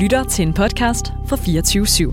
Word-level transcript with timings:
lytter 0.00 0.24
til 0.24 0.42
en 0.42 0.54
podcast 0.54 1.06
fra 1.26 1.36
24 1.36 1.84
/7. 1.84 2.12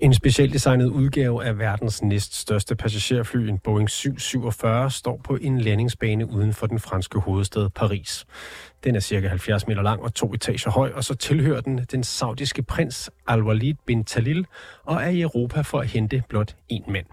En 0.00 0.14
specialdesignet 0.14 0.86
udgave 0.86 1.44
af 1.44 1.58
verdens 1.58 2.02
næststørste 2.02 2.76
passagerfly, 2.76 3.48
en 3.48 3.58
Boeing 3.58 3.90
747, 3.90 4.90
står 4.90 5.20
på 5.24 5.36
en 5.36 5.60
landingsbane 5.60 6.30
uden 6.30 6.52
for 6.54 6.66
den 6.66 6.78
franske 6.78 7.18
hovedstad 7.18 7.68
Paris. 7.74 8.26
Den 8.84 8.96
er 8.96 9.00
cirka 9.00 9.28
70 9.28 9.66
meter 9.66 9.82
lang 9.82 10.02
og 10.02 10.14
to 10.14 10.34
etager 10.34 10.70
høj, 10.70 10.92
og 10.94 11.04
så 11.04 11.14
tilhører 11.14 11.60
den 11.60 11.78
den 11.78 12.04
saudiske 12.04 12.62
prins 12.62 13.10
Al-Walid 13.26 13.74
bin 13.86 14.04
Talil 14.04 14.46
og 14.84 15.02
er 15.02 15.08
i 15.08 15.20
Europa 15.20 15.60
for 15.60 15.80
at 15.80 15.86
hente 15.86 16.22
blot 16.28 16.56
én 16.72 16.92
mand. 16.92 17.06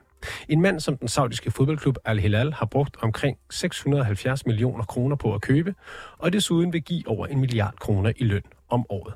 En 0.50 0.62
mand, 0.62 0.80
som 0.80 0.98
den 0.98 1.08
saudiske 1.08 1.52
fodboldklub 1.52 1.98
Al-Hilal 2.06 2.54
har 2.54 2.66
brugt 2.66 2.98
omkring 3.02 3.38
670 3.50 4.46
millioner 4.46 4.84
kroner 4.84 5.16
på 5.16 5.34
at 5.34 5.42
købe, 5.42 5.76
og 6.18 6.34
desuden 6.34 6.74
vil 6.74 6.82
give 6.84 7.04
over 7.08 7.28
en 7.28 7.40
milliard 7.40 7.76
kroner 7.80 8.12
i 8.18 8.24
løn 8.24 8.44
om 8.70 8.86
året. 8.90 9.14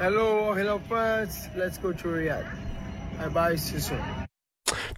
Hello, 0.00 0.54
hello 0.54 0.78
friends. 0.78 1.50
Let's 1.56 1.82
go 1.82 1.92
to 1.92 2.08
Riyadh. 2.08 2.46
I 3.26 3.28
buy 3.28 3.56
season. 3.56 4.27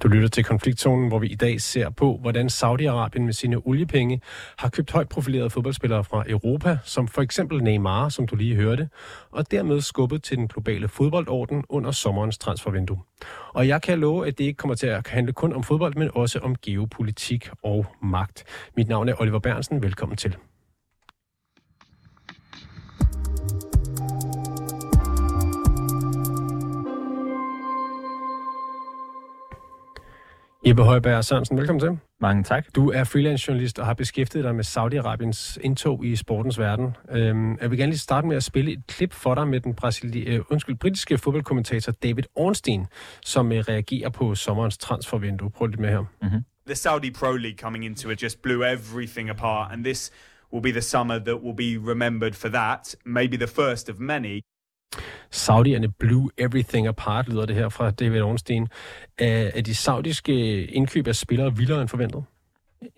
Du 0.03 0.09
lytter 0.09 0.29
til 0.29 0.45
konfliktzonen, 0.45 1.09
hvor 1.09 1.19
vi 1.19 1.27
i 1.27 1.35
dag 1.35 1.61
ser 1.61 1.91
på, 1.91 2.19
hvordan 2.21 2.47
Saudi-Arabien 2.47 3.21
med 3.21 3.33
sine 3.33 3.57
oliepenge 3.67 4.21
har 4.59 4.69
købt 4.69 4.93
højt 4.93 5.09
profilerede 5.09 5.51
fodboldspillere 5.51 6.05
fra 6.05 6.25
Europa, 6.29 6.79
som 6.85 7.09
for 7.09 7.23
eksempel 7.23 7.63
Neymar, 7.63 8.09
som 8.09 8.27
du 8.27 8.37
lige 8.37 8.57
hørte, 8.57 8.89
og 9.31 9.51
dermed 9.51 9.81
skubbet 9.81 10.23
til 10.23 10.37
den 10.37 10.49
globale 10.49 10.89
fodboldorden 10.89 11.65
under 11.69 11.91
sommerens 11.91 12.39
transfervindue. 12.39 12.99
Og 13.55 13.69
jeg 13.69 13.83
kan 13.83 13.99
love, 13.99 14.27
at 14.27 14.39
det 14.39 14.45
ikke 14.45 14.57
kommer 14.57 14.75
til 14.75 14.87
at 14.87 15.09
handle 15.09 15.33
kun 15.33 15.53
om 15.53 15.63
fodbold, 15.63 15.95
men 15.95 16.11
også 16.15 16.39
om 16.39 16.57
geopolitik 16.63 17.51
og 17.63 17.87
magt. 18.03 18.45
Mit 18.77 18.89
navn 18.89 19.09
er 19.09 19.21
Oliver 19.21 19.39
Bernsen. 19.39 19.83
Velkommen 19.83 20.17
til. 20.17 20.37
Jeppe 30.67 30.83
Højberg 30.83 31.25
Sørensen, 31.25 31.59
velkommen 31.59 31.81
til. 31.81 31.99
Mange 32.21 32.43
tak. 32.43 32.67
Du 32.75 32.91
er 32.91 33.05
freelance 33.05 33.45
journalist 33.49 33.79
og 33.79 33.87
har 33.87 33.95
beskæftiget 33.95 34.45
dig 34.45 34.55
med 34.55 34.65
Saudi-Arabiens 34.65 35.59
indtog 35.61 36.05
i 36.05 36.17
sportens 36.17 36.59
verden. 36.59 36.97
Øhm, 37.11 37.59
jeg 37.61 37.71
vil 37.71 37.79
gerne 37.79 37.91
lige 37.91 37.99
starte 37.99 38.27
med 38.27 38.37
at 38.37 38.43
spille 38.43 38.73
et 38.73 38.87
klip 38.89 39.13
for 39.13 39.35
dig 39.35 39.49
med 39.49 39.61
den 39.61 39.75
brasili- 39.85 40.29
øh, 40.29 40.41
undskyld, 40.51 40.77
britiske 40.77 41.19
fodboldkommentator 41.19 41.93
David 41.93 42.25
Ornstein, 42.35 42.87
som 43.25 43.53
øh, 43.53 43.59
reagerer 43.59 44.09
på 44.11 44.35
sommerens 44.35 44.79
transfervindue. 44.79 45.51
Prøv 45.51 45.67
lidt 45.67 45.81
med 45.81 45.89
her. 45.89 46.05
Mm-hmm. 46.23 46.45
The 46.67 46.75
Saudi 46.75 47.11
Pro 47.11 47.33
League 47.33 47.59
coming 47.59 47.85
into 47.85 48.11
it 48.11 48.23
just 48.23 48.43
blew 48.43 48.63
everything 48.63 49.31
apart, 49.31 49.73
and 49.73 49.85
this 49.85 50.13
will 50.53 50.63
be 50.63 50.73
the 50.73 50.83
summer 50.83 51.19
that 51.19 51.37
will 51.43 51.57
be 51.57 51.91
remembered 51.91 52.33
for 52.33 52.49
that. 52.49 52.97
Maybe 53.07 53.37
the 53.37 53.47
first 53.47 53.91
of 53.91 53.99
many. 53.99 54.41
Saudierne 55.31 55.89
blew 55.89 56.29
everything 56.39 56.87
apart, 56.87 57.29
lyder 57.29 57.47
det 57.47 57.57
her 57.57 57.69
fra 57.69 57.91
David 57.91 58.23
Ornstein. 58.23 58.69
Er, 59.19 59.51
er 59.55 59.61
de 59.61 59.75
saudiske 59.75 60.65
indkøb 60.65 61.07
af 61.07 61.17
spillere 61.17 61.57
vildere 61.57 61.81
end 61.81 61.89
forventet? 61.89 62.25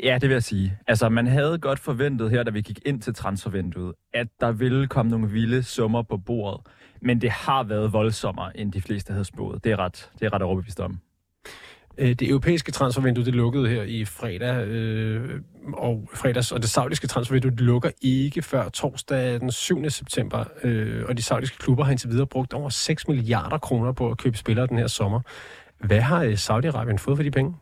Ja, 0.03 0.19
det 0.21 0.29
vil 0.29 0.35
jeg 0.35 0.43
sige. 0.43 0.79
Altså, 0.87 1.09
man 1.09 1.27
havde 1.27 1.59
godt 1.59 1.79
forventet 1.79 2.31
her, 2.31 2.43
da 2.43 2.51
vi 2.51 2.61
gik 2.61 2.81
ind 2.87 3.03
til 3.03 3.15
transfervinduet, 3.15 3.95
at 4.15 4.27
der 4.41 4.53
ville 4.53 4.87
komme 4.87 5.11
nogle 5.11 5.31
vilde 5.31 5.63
summer 5.63 6.03
på 6.03 6.17
bordet. 6.17 6.61
Men 7.01 7.21
det 7.21 7.31
har 7.31 7.63
været 7.63 7.93
voldsommere, 7.93 8.57
end 8.57 8.73
de 8.73 8.83
fleste 8.83 9.13
havde 9.13 9.25
spået. 9.25 9.65
Det 9.65 9.73
er 9.73 9.79
ret, 9.79 10.11
det 10.21 10.27
er 10.27 10.33
ret 10.33 10.43
overbevist 10.43 10.81
om. 10.81 11.01
Øh, 11.99 12.09
det 12.09 12.29
europæiske 12.29 12.73
transfervindue, 12.73 13.25
det 13.25 13.35
lukkede 13.35 13.69
her 13.69 13.83
i 13.83 14.05
fredag, 14.05 14.67
øh, 14.67 15.41
og 15.73 16.09
fredags, 16.15 16.53
og 16.53 16.63
det 16.63 16.71
saudiske 16.71 17.07
transfervindue, 17.07 17.51
det 17.51 17.61
lukker 17.61 17.91
ikke 18.03 18.43
før 18.43 18.69
torsdag 18.69 19.41
den 19.41 19.51
7. 19.51 19.91
september, 19.91 20.45
øh, 20.63 21.05
og 21.09 21.17
de 21.17 21.23
saudiske 21.23 21.59
klubber 21.59 21.85
har 21.85 21.91
indtil 21.91 22.11
videre 22.11 22.27
brugt 22.27 22.55
over 22.55 22.69
6 22.69 23.09
milliarder 23.09 23.59
kroner 23.59 23.93
på 23.93 24.11
at 24.11 24.19
købe 24.19 24.37
spillere 24.37 24.67
den 24.67 24.79
her 24.79 24.87
sommer. 24.87 25.21
Hvad 25.79 26.01
har 26.01 26.23
øh, 26.23 26.33
Saudi-Arabien 26.33 26.97
fået 26.97 27.19
for 27.19 27.23
de 27.23 27.31
penge? 27.31 27.57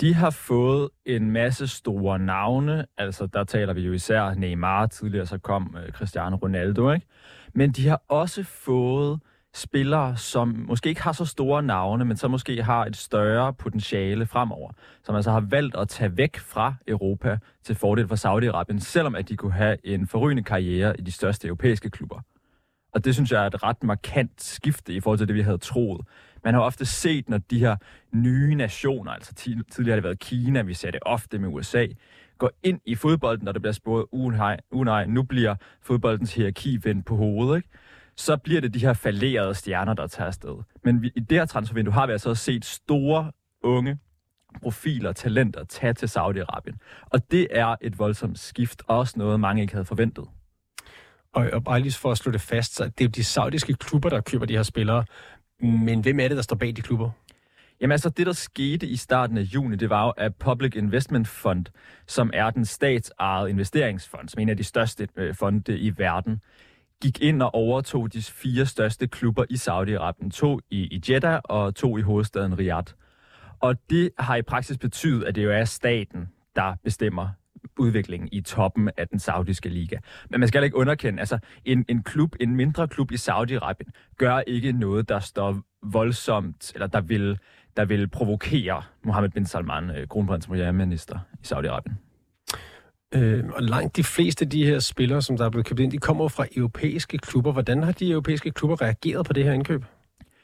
De 0.00 0.14
har 0.14 0.30
fået 0.30 0.88
en 1.06 1.30
masse 1.30 1.68
store 1.68 2.18
navne. 2.18 2.86
Altså, 2.98 3.26
der 3.26 3.44
taler 3.44 3.72
vi 3.72 3.80
jo 3.80 3.92
især 3.92 4.34
Neymar. 4.34 4.86
Tidligere 4.86 5.26
så 5.26 5.38
kom 5.38 5.76
øh, 5.86 5.92
Cristiano 5.92 6.36
Ronaldo, 6.36 6.92
ikke? 6.92 7.06
Men 7.54 7.72
de 7.72 7.88
har 7.88 8.02
også 8.08 8.42
fået 8.42 9.20
spillere, 9.56 10.16
som 10.16 10.64
måske 10.68 10.88
ikke 10.88 11.02
har 11.02 11.12
så 11.12 11.24
store 11.24 11.62
navne, 11.62 12.04
men 12.04 12.16
som 12.16 12.30
måske 12.30 12.62
har 12.62 12.84
et 12.84 12.96
større 12.96 13.52
potentiale 13.52 14.26
fremover. 14.26 14.72
Som 15.02 15.14
altså 15.14 15.30
har 15.30 15.40
valgt 15.40 15.76
at 15.76 15.88
tage 15.88 16.16
væk 16.16 16.38
fra 16.38 16.74
Europa 16.88 17.38
til 17.64 17.74
fordel 17.74 18.08
for 18.08 18.16
Saudi-Arabien, 18.16 18.80
selvom 18.80 19.14
at 19.14 19.28
de 19.28 19.36
kunne 19.36 19.52
have 19.52 19.76
en 19.84 20.06
forrygende 20.06 20.42
karriere 20.42 21.00
i 21.00 21.02
de 21.02 21.12
største 21.12 21.48
europæiske 21.48 21.90
klubber. 21.90 22.20
Og 22.92 23.04
det 23.04 23.14
synes 23.14 23.32
jeg 23.32 23.42
er 23.42 23.46
et 23.46 23.62
ret 23.62 23.82
markant 23.82 24.42
skifte 24.42 24.92
i 24.92 25.00
forhold 25.00 25.18
til 25.18 25.28
det, 25.28 25.34
vi 25.34 25.40
havde 25.40 25.58
troet. 25.58 26.06
Man 26.44 26.54
har 26.54 26.60
ofte 26.60 26.84
set, 26.84 27.28
når 27.28 27.38
de 27.38 27.58
her 27.58 27.76
nye 28.12 28.54
nationer, 28.54 29.12
altså 29.12 29.34
tidligere 29.34 29.90
har 29.90 29.96
det 29.96 30.04
været 30.04 30.18
Kina, 30.18 30.62
vi 30.62 30.74
ser 30.74 30.90
det 30.90 31.00
ofte 31.02 31.38
med 31.38 31.48
USA, 31.48 31.86
går 32.38 32.50
ind 32.62 32.80
i 32.84 32.94
fodbolden, 32.94 33.44
når 33.44 33.52
det 33.52 33.62
bliver 33.62 33.72
spurgt, 33.72 34.08
uh, 34.12 34.32
nej, 34.32 34.56
uh, 34.70 34.84
nej, 34.84 35.06
nu 35.06 35.22
bliver 35.22 35.54
fodboldens 35.82 36.34
hierarki 36.34 36.78
vendt 36.82 37.06
på 37.06 37.16
hovedet, 37.16 37.56
ikke? 37.56 37.68
Så 38.16 38.36
bliver 38.36 38.60
det 38.60 38.74
de 38.74 38.78
her 38.78 38.92
falderede 38.92 39.54
stjerner, 39.54 39.94
der 39.94 40.06
tager 40.06 40.26
afsted. 40.26 40.56
Men 40.84 41.02
vi, 41.02 41.12
i 41.14 41.20
det 41.20 41.38
her 41.38 41.46
transfervindue 41.46 41.94
har 41.94 42.06
vi 42.06 42.12
altså 42.12 42.28
også 42.28 42.44
set 42.44 42.64
store, 42.64 43.32
unge 43.62 43.98
profiler, 44.62 45.12
talenter 45.12 45.64
tage 45.64 45.92
til 45.92 46.06
Saudi-Arabien. 46.06 47.06
Og 47.10 47.30
det 47.30 47.48
er 47.50 47.76
et 47.80 47.98
voldsomt 47.98 48.38
skift, 48.38 48.82
også 48.86 49.18
noget 49.18 49.40
mange 49.40 49.62
ikke 49.62 49.74
havde 49.74 49.84
forventet. 49.84 50.24
Og, 51.32 51.50
og 51.52 51.64
bare 51.64 51.80
lige 51.80 51.92
for 51.92 52.10
at 52.10 52.18
slå 52.18 52.32
det 52.32 52.40
fast, 52.40 52.74
så 52.74 52.84
det 52.84 53.00
er 53.00 53.04
jo 53.04 53.08
de 53.08 53.24
saudiske 53.24 53.74
klubber, 53.74 54.08
der 54.08 54.20
køber 54.20 54.46
de 54.46 54.56
her 54.56 54.62
spillere. 54.62 55.04
Men 55.60 56.00
hvem 56.00 56.20
er 56.20 56.28
det, 56.28 56.36
der 56.36 56.42
står 56.42 56.56
bag 56.56 56.76
de 56.76 56.82
klubber? 56.82 57.10
Jamen 57.80 57.92
altså, 57.92 58.08
det 58.08 58.26
der 58.26 58.32
skete 58.32 58.86
i 58.86 58.96
starten 58.96 59.38
af 59.38 59.42
juni, 59.42 59.76
det 59.76 59.90
var 59.90 60.04
jo, 60.04 60.10
at 60.10 60.34
Public 60.34 60.76
Investment 60.76 61.28
Fund, 61.28 61.66
som 62.06 62.30
er 62.34 62.50
den 62.50 62.64
statsejede 62.64 63.50
investeringsfond, 63.50 64.28
som 64.28 64.38
er 64.38 64.42
en 64.42 64.48
af 64.48 64.56
de 64.56 64.64
største 64.64 65.08
øh, 65.16 65.34
fonde 65.34 65.78
i 65.78 65.98
verden, 65.98 66.40
gik 67.02 67.20
ind 67.20 67.42
og 67.42 67.54
overtog 67.54 68.12
de 68.12 68.22
fire 68.22 68.66
største 68.66 69.06
klubber 69.06 69.44
i 69.50 69.54
Saudi-Arabien. 69.54 70.30
To 70.30 70.60
i, 70.70 70.80
i 70.80 71.02
Jeddah 71.08 71.40
og 71.44 71.74
to 71.74 71.98
i 71.98 72.00
hovedstaden 72.00 72.58
Riyadh. 72.58 72.92
Og 73.60 73.76
det 73.90 74.10
har 74.18 74.36
i 74.36 74.42
praksis 74.42 74.78
betydet, 74.78 75.24
at 75.24 75.34
det 75.34 75.44
jo 75.44 75.50
er 75.50 75.64
staten, 75.64 76.28
der 76.56 76.74
bestemmer 76.84 77.28
udviklingen 77.78 78.28
i 78.32 78.40
toppen 78.40 78.90
af 78.96 79.08
den 79.08 79.18
saudiske 79.18 79.68
liga. 79.68 79.96
Men 80.30 80.40
man 80.40 80.48
skal 80.48 80.64
ikke 80.64 80.76
underkende, 80.76 81.20
altså 81.20 81.38
en, 81.64 81.84
en 81.88 82.02
klub, 82.02 82.36
en 82.40 82.56
mindre 82.56 82.88
klub 82.88 83.12
i 83.12 83.14
Saudi-Arabien, 83.14 83.90
gør 84.18 84.40
ikke 84.46 84.72
noget, 84.72 85.08
der 85.08 85.20
står 85.20 85.60
voldsomt, 85.82 86.72
eller 86.74 86.86
der 86.86 87.00
vil, 87.00 87.38
der 87.76 87.84
vil 87.84 88.08
provokere 88.08 88.82
Mohammed 89.04 89.30
bin 89.30 89.46
Salman, 89.46 89.90
øh, 89.90 90.08
kronprins 90.08 90.44
og 90.44 90.48
premierminister 90.48 91.18
i 91.42 91.46
Saudi-Arabien. 91.46 92.05
Øh, 93.14 93.44
og 93.54 93.62
langt 93.62 93.96
de 93.96 94.04
fleste 94.04 94.44
af 94.44 94.50
de 94.50 94.66
her 94.66 94.78
spillere, 94.78 95.22
som 95.22 95.36
der 95.36 95.44
er 95.44 95.50
blevet 95.50 95.66
købt 95.66 95.80
ind, 95.80 95.92
de 95.92 95.98
kommer 95.98 96.28
fra 96.28 96.46
europæiske 96.56 97.18
klubber. 97.18 97.52
Hvordan 97.52 97.82
har 97.82 97.92
de 97.92 98.10
europæiske 98.10 98.50
klubber 98.50 98.82
reageret 98.82 99.26
på 99.26 99.32
det 99.32 99.44
her 99.44 99.52
indkøb? 99.52 99.84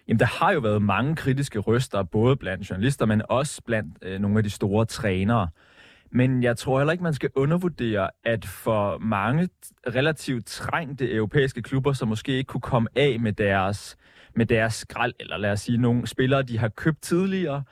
Jamen, 0.08 0.20
der 0.20 0.26
har 0.26 0.52
jo 0.52 0.60
været 0.60 0.82
mange 0.82 1.16
kritiske 1.16 1.58
røster, 1.58 2.02
både 2.02 2.36
blandt 2.36 2.70
journalister, 2.70 3.06
men 3.06 3.22
også 3.28 3.62
blandt 3.66 3.98
øh, 4.02 4.20
nogle 4.20 4.38
af 4.38 4.44
de 4.44 4.50
store 4.50 4.84
trænere. 4.84 5.48
Men 6.10 6.42
jeg 6.42 6.56
tror 6.56 6.78
heller 6.78 6.92
ikke, 6.92 7.04
man 7.04 7.14
skal 7.14 7.30
undervurdere, 7.34 8.10
at 8.24 8.44
for 8.44 8.98
mange 8.98 9.48
relativt 9.86 10.46
trængte 10.46 11.12
europæiske 11.12 11.62
klubber, 11.62 11.92
som 11.92 12.08
måske 12.08 12.32
ikke 12.32 12.48
kunne 12.48 12.60
komme 12.60 12.88
af 12.96 13.20
med 13.20 13.32
deres, 13.32 13.96
med 14.36 14.46
deres 14.46 14.74
skrald, 14.74 15.12
eller 15.20 15.36
lad 15.36 15.52
os 15.52 15.60
sige 15.60 15.78
nogle 15.78 16.06
spillere, 16.06 16.42
de 16.42 16.58
har 16.58 16.68
købt 16.68 17.02
tidligere, 17.02 17.62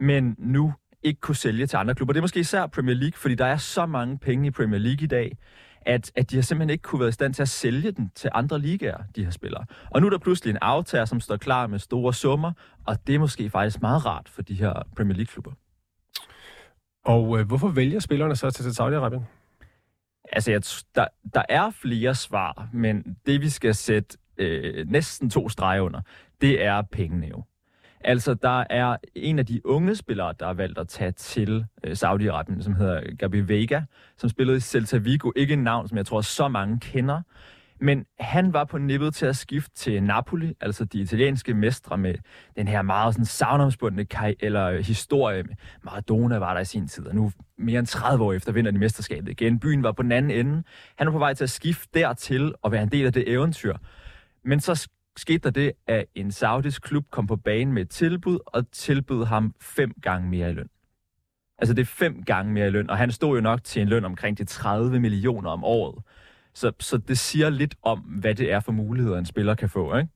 men 0.00 0.36
nu 0.38 0.72
ikke 1.06 1.20
kunne 1.20 1.36
sælge 1.36 1.66
til 1.66 1.76
andre 1.76 1.94
klubber. 1.94 2.12
Det 2.12 2.20
er 2.20 2.22
måske 2.22 2.40
især 2.40 2.66
Premier 2.66 2.94
League, 2.94 3.18
fordi 3.18 3.34
der 3.34 3.46
er 3.46 3.56
så 3.56 3.86
mange 3.86 4.18
penge 4.18 4.46
i 4.46 4.50
Premier 4.50 4.78
League 4.80 5.04
i 5.04 5.06
dag, 5.06 5.38
at, 5.80 6.12
at 6.16 6.30
de 6.30 6.36
har 6.36 6.42
simpelthen 6.42 6.70
ikke 6.70 6.82
kunne 6.82 7.00
være 7.00 7.08
i 7.08 7.12
stand 7.12 7.34
til 7.34 7.42
at 7.42 7.48
sælge 7.48 7.92
den 7.92 8.10
til 8.14 8.30
andre 8.34 8.58
ligaer, 8.58 8.98
de 9.16 9.24
her 9.24 9.30
spillere. 9.30 9.64
Og 9.90 10.00
nu 10.00 10.06
er 10.06 10.10
der 10.10 10.18
pludselig 10.18 10.50
en 10.50 10.58
aftager, 10.60 11.04
som 11.04 11.20
står 11.20 11.36
klar 11.36 11.66
med 11.66 11.78
store 11.78 12.14
summer, 12.14 12.52
og 12.86 13.06
det 13.06 13.14
er 13.14 13.18
måske 13.18 13.50
faktisk 13.50 13.82
meget 13.82 14.06
rart 14.06 14.28
for 14.28 14.42
de 14.42 14.54
her 14.54 14.72
Premier 14.96 15.16
League-klubber. 15.16 15.52
Og 17.04 17.38
øh, 17.38 17.46
hvorfor 17.46 17.68
vælger 17.68 18.00
spillerne 18.00 18.36
så 18.36 18.50
til 18.50 18.62
Saudi-Arabien? 18.62 19.22
Altså, 20.32 20.50
jeg, 20.50 20.62
der, 20.94 21.06
der 21.34 21.42
er 21.48 21.70
flere 21.70 22.14
svar, 22.14 22.68
men 22.72 23.16
det 23.26 23.40
vi 23.40 23.48
skal 23.48 23.74
sætte 23.74 24.18
øh, 24.38 24.88
næsten 24.88 25.30
to 25.30 25.48
streger 25.48 25.80
under, 25.80 26.00
det 26.40 26.64
er 26.64 26.82
pengene 26.82 27.26
jo. 27.26 27.44
Altså, 28.00 28.34
der 28.34 28.64
er 28.70 28.96
en 29.14 29.38
af 29.38 29.46
de 29.46 29.66
unge 29.66 29.94
spillere, 29.94 30.34
der 30.40 30.46
har 30.46 30.54
valgt 30.54 30.78
at 30.78 30.88
tage 30.88 31.12
til 31.12 31.64
øh, 31.84 31.92
Saudi-Arabien, 31.92 32.62
som 32.62 32.74
hedder 32.74 33.16
Gabi 33.18 33.40
Vega, 33.40 33.80
som 34.16 34.30
spillede 34.30 34.56
i 34.56 34.60
Celta 34.60 34.96
Vigo. 34.96 35.30
Ikke 35.36 35.52
en 35.52 35.62
navn, 35.62 35.88
som 35.88 35.98
jeg 35.98 36.06
tror 36.06 36.20
så 36.20 36.48
mange 36.48 36.80
kender. 36.80 37.22
Men 37.80 38.04
han 38.20 38.52
var 38.52 38.64
på 38.64 38.78
nippet 38.78 39.14
til 39.14 39.26
at 39.26 39.36
skifte 39.36 39.74
til 39.74 40.02
Napoli, 40.02 40.54
altså 40.60 40.84
de 40.84 41.00
italienske 41.00 41.54
mestre 41.54 41.98
med 41.98 42.14
den 42.56 42.68
her 42.68 42.82
meget 42.82 43.14
sådan 43.14 43.24
savnomsbundne 43.24 44.06
eller 44.40 44.66
øh, 44.66 44.78
historie. 44.78 45.44
Maradona 45.82 46.38
var 46.38 46.54
der 46.54 46.60
i 46.60 46.64
sin 46.64 46.88
tid, 46.88 47.06
og 47.06 47.14
nu 47.14 47.32
mere 47.58 47.78
end 47.78 47.86
30 47.86 48.24
år 48.24 48.32
efter 48.32 48.52
vinder 48.52 48.70
de 48.70 48.78
mesterskabet 48.78 49.30
igen. 49.30 49.60
Byen 49.60 49.82
var 49.82 49.92
på 49.92 50.02
den 50.02 50.12
anden 50.12 50.30
ende. 50.30 50.62
Han 50.96 51.06
var 51.06 51.12
på 51.12 51.18
vej 51.18 51.34
til 51.34 51.44
at 51.44 51.50
skifte 51.50 52.00
dertil 52.00 52.54
og 52.62 52.72
være 52.72 52.82
en 52.82 52.88
del 52.88 53.06
af 53.06 53.12
det 53.12 53.32
eventyr. 53.32 53.76
Men 54.44 54.60
så 54.60 54.88
skete 55.16 55.38
der 55.38 55.50
det, 55.50 55.72
at 55.86 56.04
en 56.14 56.32
saudisk 56.32 56.82
klub 56.82 57.04
kom 57.10 57.26
på 57.26 57.36
banen 57.36 57.74
med 57.74 57.82
et 57.82 57.90
tilbud, 57.90 58.38
og 58.46 58.70
tilbød 58.72 59.24
ham 59.24 59.54
fem 59.60 59.92
gange 60.02 60.28
mere 60.28 60.50
i 60.50 60.52
løn. 60.52 60.68
Altså 61.58 61.74
det 61.74 61.82
er 61.82 61.86
fem 61.86 62.22
gange 62.22 62.52
mere 62.52 62.66
i 62.66 62.70
løn, 62.70 62.90
og 62.90 62.98
han 62.98 63.12
stod 63.12 63.36
jo 63.36 63.40
nok 63.40 63.64
til 63.64 63.82
en 63.82 63.88
løn 63.88 64.04
omkring 64.04 64.38
de 64.38 64.44
30 64.44 65.00
millioner 65.00 65.50
om 65.50 65.64
året. 65.64 66.02
Så, 66.54 66.72
så 66.80 66.96
det 66.96 67.18
siger 67.18 67.50
lidt 67.50 67.76
om, 67.82 67.98
hvad 67.98 68.34
det 68.34 68.52
er 68.52 68.60
for 68.60 68.72
muligheder, 68.72 69.18
en 69.18 69.26
spiller 69.26 69.54
kan 69.54 69.68
få, 69.68 69.96
ikke? 69.96 70.10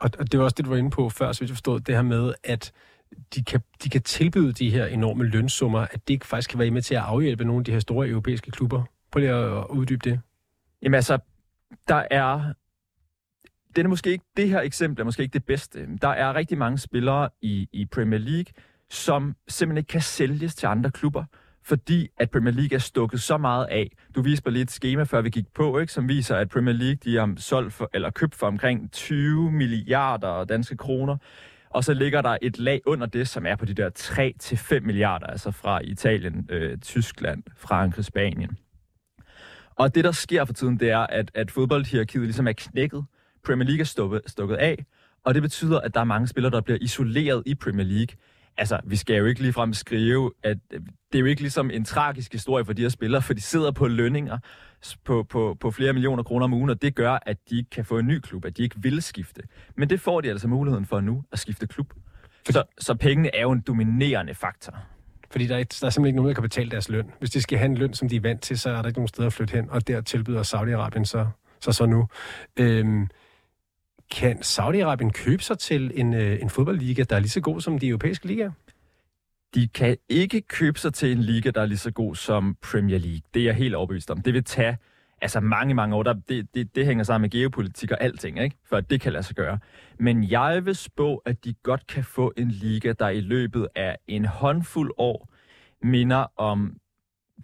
Og, 0.00 0.10
og 0.18 0.32
det 0.32 0.38
var 0.38 0.44
også 0.44 0.54
det, 0.54 0.64
du 0.64 0.70
var 0.70 0.76
inde 0.76 0.90
på 0.90 1.08
før, 1.08 1.32
så 1.32 1.44
jeg 1.44 1.48
forstod, 1.48 1.80
det 1.80 1.94
her 1.94 2.02
med, 2.02 2.34
at 2.44 2.72
de 3.34 3.44
kan, 3.44 3.60
de 3.84 3.88
kan 3.88 4.02
tilbyde 4.02 4.52
de 4.52 4.70
her 4.70 4.86
enorme 4.86 5.24
lønsummer, 5.24 5.80
at 5.80 6.08
det 6.08 6.24
faktisk 6.24 6.50
kan 6.50 6.58
være 6.58 6.70
med 6.70 6.82
til 6.82 6.94
at 6.94 7.00
afhjælpe 7.00 7.44
nogle 7.44 7.60
af 7.60 7.64
de 7.64 7.72
her 7.72 7.78
store 7.78 8.08
europæiske 8.08 8.50
klubber. 8.50 8.82
Prøv 9.12 9.20
lige 9.20 9.32
at 9.32 9.66
uddybe 9.70 10.10
det. 10.10 10.20
Jamen 10.82 10.94
altså, 10.94 11.18
der 11.88 12.02
er... 12.10 12.52
Det 13.76 13.84
er 13.84 13.88
måske 13.88 14.10
ikke, 14.10 14.24
det 14.36 14.48
her 14.48 14.60
eksempel 14.60 15.00
er 15.00 15.04
måske 15.04 15.22
ikke 15.22 15.32
det 15.32 15.44
bedste. 15.44 15.88
Der 16.02 16.08
er 16.08 16.34
rigtig 16.34 16.58
mange 16.58 16.78
spillere 16.78 17.28
i, 17.42 17.68
i 17.72 17.86
Premier 17.86 18.20
League, 18.20 18.52
som 18.90 19.34
simpelthen 19.48 19.78
ikke 19.78 19.88
kan 19.88 20.00
sælges 20.00 20.54
til 20.54 20.66
andre 20.66 20.90
klubber 20.90 21.24
fordi 21.64 22.08
at 22.18 22.30
Premier 22.30 22.52
League 22.54 22.74
er 22.74 22.78
stukket 22.78 23.20
så 23.20 23.38
meget 23.38 23.66
af. 23.66 23.90
Du 24.14 24.22
viste 24.22 24.42
mig 24.46 24.52
lige 24.52 24.62
et 24.62 24.70
schema, 24.70 25.02
før 25.02 25.20
vi 25.20 25.30
gik 25.30 25.44
på, 25.54 25.78
ikke, 25.78 25.92
som 25.92 26.08
viser, 26.08 26.36
at 26.36 26.48
Premier 26.48 26.74
League 26.74 26.98
de 27.04 27.16
har 27.16 27.34
solgt 27.36 27.72
for, 27.72 27.90
eller 27.94 28.10
købt 28.10 28.34
for 28.34 28.46
omkring 28.46 28.92
20 28.92 29.52
milliarder 29.52 30.44
danske 30.44 30.76
kroner. 30.76 31.16
Og 31.70 31.84
så 31.84 31.94
ligger 31.94 32.22
der 32.22 32.36
et 32.42 32.58
lag 32.58 32.80
under 32.86 33.06
det, 33.06 33.28
som 33.28 33.46
er 33.46 33.56
på 33.56 33.64
de 33.64 33.74
der 33.74 33.90
3-5 34.78 34.80
milliarder, 34.80 35.26
altså 35.26 35.50
fra 35.50 35.80
Italien, 35.84 36.48
øh, 36.50 36.78
Tyskland, 36.78 37.42
Frankrig, 37.56 38.04
Spanien. 38.04 38.58
Og 39.76 39.94
det, 39.94 40.04
der 40.04 40.12
sker 40.12 40.44
for 40.44 40.52
tiden, 40.52 40.80
det 40.80 40.90
er, 40.90 41.06
at, 41.06 41.30
at 41.34 41.50
fodboldhierarkiet 41.50 42.22
ligesom 42.22 42.48
er 42.48 42.52
knækket. 42.52 43.04
Premier 43.46 43.66
League 43.66 43.80
er 43.80 43.84
stukket, 43.84 44.20
stukket 44.26 44.56
af, 44.56 44.84
og 45.24 45.34
det 45.34 45.42
betyder, 45.42 45.80
at 45.80 45.94
der 45.94 46.00
er 46.00 46.04
mange 46.04 46.28
spillere, 46.28 46.52
der 46.52 46.60
bliver 46.60 46.78
isoleret 46.80 47.42
i 47.46 47.54
Premier 47.54 47.86
League 47.86 48.16
altså, 48.56 48.80
vi 48.84 48.96
skal 48.96 49.16
jo 49.16 49.24
ikke 49.24 49.40
ligefrem 49.40 49.72
skrive, 49.72 50.32
at 50.42 50.58
øh, 50.72 50.80
det 51.12 51.18
er 51.18 51.20
jo 51.20 51.26
ikke 51.26 51.40
ligesom 51.40 51.70
en 51.70 51.84
tragisk 51.84 52.32
historie 52.32 52.64
for 52.64 52.72
de 52.72 52.82
her 52.82 52.88
spillere, 52.88 53.22
for 53.22 53.34
de 53.34 53.40
sidder 53.40 53.70
på 53.70 53.88
lønninger 53.88 54.38
på, 55.04 55.22
på, 55.22 55.56
på 55.60 55.70
flere 55.70 55.92
millioner 55.92 56.22
kroner 56.22 56.44
om 56.44 56.52
ugen, 56.52 56.70
og 56.70 56.82
det 56.82 56.94
gør, 56.94 57.18
at 57.26 57.36
de 57.50 57.58
ikke 57.58 57.70
kan 57.70 57.84
få 57.84 57.98
en 57.98 58.06
ny 58.06 58.18
klub, 58.18 58.44
at 58.44 58.56
de 58.56 58.62
ikke 58.62 58.76
vil 58.78 59.02
skifte. 59.02 59.42
Men 59.76 59.90
det 59.90 60.00
får 60.00 60.20
de 60.20 60.30
altså 60.30 60.48
muligheden 60.48 60.86
for 60.86 61.00
nu, 61.00 61.24
at 61.32 61.38
skifte 61.38 61.66
klub. 61.66 61.92
Så, 62.50 62.62
så 62.78 62.94
pengene 62.94 63.36
er 63.36 63.42
jo 63.42 63.50
en 63.50 63.60
dominerende 63.60 64.34
faktor. 64.34 64.76
Fordi 65.30 65.46
der 65.46 65.54
er, 65.54 65.58
der 65.58 65.62
er 65.62 65.66
simpelthen 65.68 66.06
ikke 66.06 66.16
nogen, 66.16 66.28
der 66.28 66.34
kan 66.34 66.42
betale 66.42 66.70
deres 66.70 66.88
løn. 66.88 67.10
Hvis 67.18 67.30
de 67.30 67.42
skal 67.42 67.58
have 67.58 67.66
en 67.66 67.74
løn, 67.74 67.94
som 67.94 68.08
de 68.08 68.16
er 68.16 68.20
vant 68.20 68.42
til, 68.42 68.58
så 68.58 68.70
er 68.70 68.82
der 68.82 68.88
ikke 68.88 68.98
nogen 68.98 69.08
steder 69.08 69.26
at 69.26 69.32
flytte 69.32 69.52
hen, 69.52 69.70
og 69.70 69.88
der 69.88 70.00
tilbyder 70.00 70.42
Saudi-Arabien 70.42 71.04
så, 71.04 71.26
så 71.60 71.72
så 71.72 71.86
nu. 71.86 72.08
Øhm, 72.56 73.08
kan 74.14 74.38
Saudi-Arabien 74.38 75.10
købe 75.10 75.42
sig 75.42 75.58
til 75.58 75.92
en, 75.94 76.14
øh, 76.14 76.42
en 76.42 76.50
fodboldliga, 76.50 77.02
der 77.02 77.16
er 77.16 77.20
lige 77.20 77.30
så 77.30 77.40
god 77.40 77.60
som 77.60 77.78
de 77.78 77.88
europæiske 77.88 78.26
ligaer? 78.26 78.50
De 79.54 79.68
kan 79.68 79.96
ikke 80.08 80.40
købe 80.40 80.78
sig 80.78 80.94
til 80.94 81.12
en 81.12 81.18
liga, 81.18 81.50
der 81.50 81.60
er 81.60 81.66
lige 81.66 81.78
så 81.78 81.90
god 81.90 82.14
som 82.14 82.56
Premier 82.62 82.98
League. 82.98 83.20
Det 83.34 83.40
er 83.40 83.44
jeg 83.44 83.54
helt 83.54 83.74
overbevist 83.74 84.10
om. 84.10 84.20
Det 84.20 84.34
vil 84.34 84.44
tage 84.44 84.76
altså 85.22 85.40
mange, 85.40 85.74
mange 85.74 85.96
år. 85.96 86.02
Der, 86.02 86.14
det, 86.28 86.54
det, 86.54 86.74
det 86.74 86.86
hænger 86.86 87.04
sammen 87.04 87.22
med 87.22 87.30
geopolitik 87.30 87.90
og 87.90 88.00
alting, 88.00 88.42
ikke? 88.42 88.56
for 88.68 88.76
at 88.76 88.90
det 88.90 89.00
kan 89.00 89.12
lade 89.12 89.22
sig 89.22 89.36
gøre. 89.36 89.58
Men 89.98 90.30
jeg 90.30 90.64
vil 90.64 90.76
spå, 90.76 91.16
at 91.16 91.44
de 91.44 91.54
godt 91.62 91.86
kan 91.86 92.04
få 92.04 92.32
en 92.36 92.50
liga, 92.50 92.92
der 92.98 93.08
i 93.08 93.20
løbet 93.20 93.68
af 93.74 93.96
en 94.08 94.24
håndfuld 94.24 94.92
år 94.98 95.30
minder 95.82 96.26
om 96.36 96.76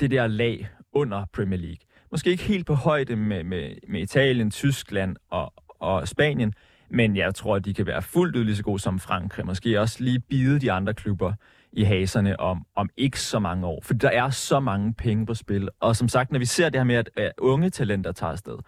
det 0.00 0.10
der 0.10 0.26
lag 0.26 0.68
under 0.92 1.24
Premier 1.32 1.58
League. 1.58 1.78
Måske 2.10 2.30
ikke 2.30 2.42
helt 2.42 2.66
på 2.66 2.74
højde 2.74 3.16
med, 3.16 3.44
med, 3.44 3.74
med 3.88 4.00
Italien, 4.00 4.50
Tyskland 4.50 5.16
og, 5.30 5.52
og 5.80 6.08
Spanien, 6.08 6.54
men 6.90 7.16
jeg 7.16 7.34
tror, 7.34 7.56
at 7.56 7.64
de 7.64 7.74
kan 7.74 7.86
være 7.86 8.02
fuldt 8.02 8.36
ud 8.36 8.44
lige 8.44 8.56
så 8.56 8.62
gode 8.62 8.78
som 8.78 8.98
Frankrig. 8.98 9.46
Måske 9.46 9.80
også 9.80 10.04
lige 10.04 10.20
bide 10.20 10.60
de 10.60 10.72
andre 10.72 10.94
klubber 10.94 11.32
i 11.72 11.84
haserne 11.84 12.40
om, 12.40 12.66
om 12.76 12.90
ikke 12.96 13.20
så 13.20 13.38
mange 13.38 13.66
år. 13.66 13.80
For 13.82 13.94
der 13.94 14.08
er 14.08 14.30
så 14.30 14.60
mange 14.60 14.94
penge 14.94 15.26
på 15.26 15.34
spil. 15.34 15.68
Og 15.80 15.96
som 15.96 16.08
sagt, 16.08 16.32
når 16.32 16.38
vi 16.38 16.44
ser 16.44 16.68
det 16.68 16.80
her 16.80 16.84
med, 16.84 16.94
at, 16.94 17.10
at 17.16 17.32
unge 17.38 17.70
talenter 17.70 18.12
tager 18.12 18.32
afsted, 18.32 18.58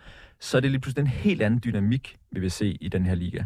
så 0.40 0.56
er 0.56 0.60
det 0.60 0.70
lige 0.70 0.80
pludselig 0.80 1.02
en 1.02 1.06
helt 1.06 1.42
anden 1.42 1.60
dynamik, 1.64 2.16
vi 2.32 2.40
vil 2.40 2.50
se 2.50 2.76
i 2.80 2.88
den 2.88 3.06
her 3.06 3.14
liga. 3.14 3.44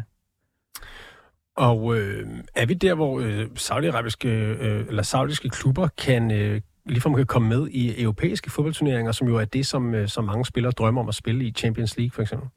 Og 1.55 1.97
øh, 1.97 2.27
er 2.55 2.65
vi 2.65 2.73
der, 2.73 2.93
hvor 2.93 3.19
øh, 3.19 3.47
saudiarabiske 3.55 4.29
øh, 4.29 4.87
eller 4.87 5.03
saudiske 5.03 5.49
klubber 5.49 5.87
kan 5.97 6.31
øh, 6.31 6.61
ligefrem 6.85 7.15
kan 7.15 7.25
komme 7.25 7.49
med 7.49 7.67
i 7.67 8.01
europæiske 8.01 8.51
fodboldturneringer, 8.51 9.11
som 9.11 9.27
jo 9.27 9.35
er 9.35 9.45
det, 9.45 9.65
som, 9.65 9.95
øh, 9.95 10.07
som 10.07 10.23
mange 10.23 10.45
spillere 10.45 10.71
drømmer 10.71 11.01
om 11.01 11.07
at 11.07 11.15
spille 11.15 11.45
i 11.45 11.51
Champions 11.51 11.97
League 11.97 12.11
for 12.11 12.21
eksempel? 12.21 12.49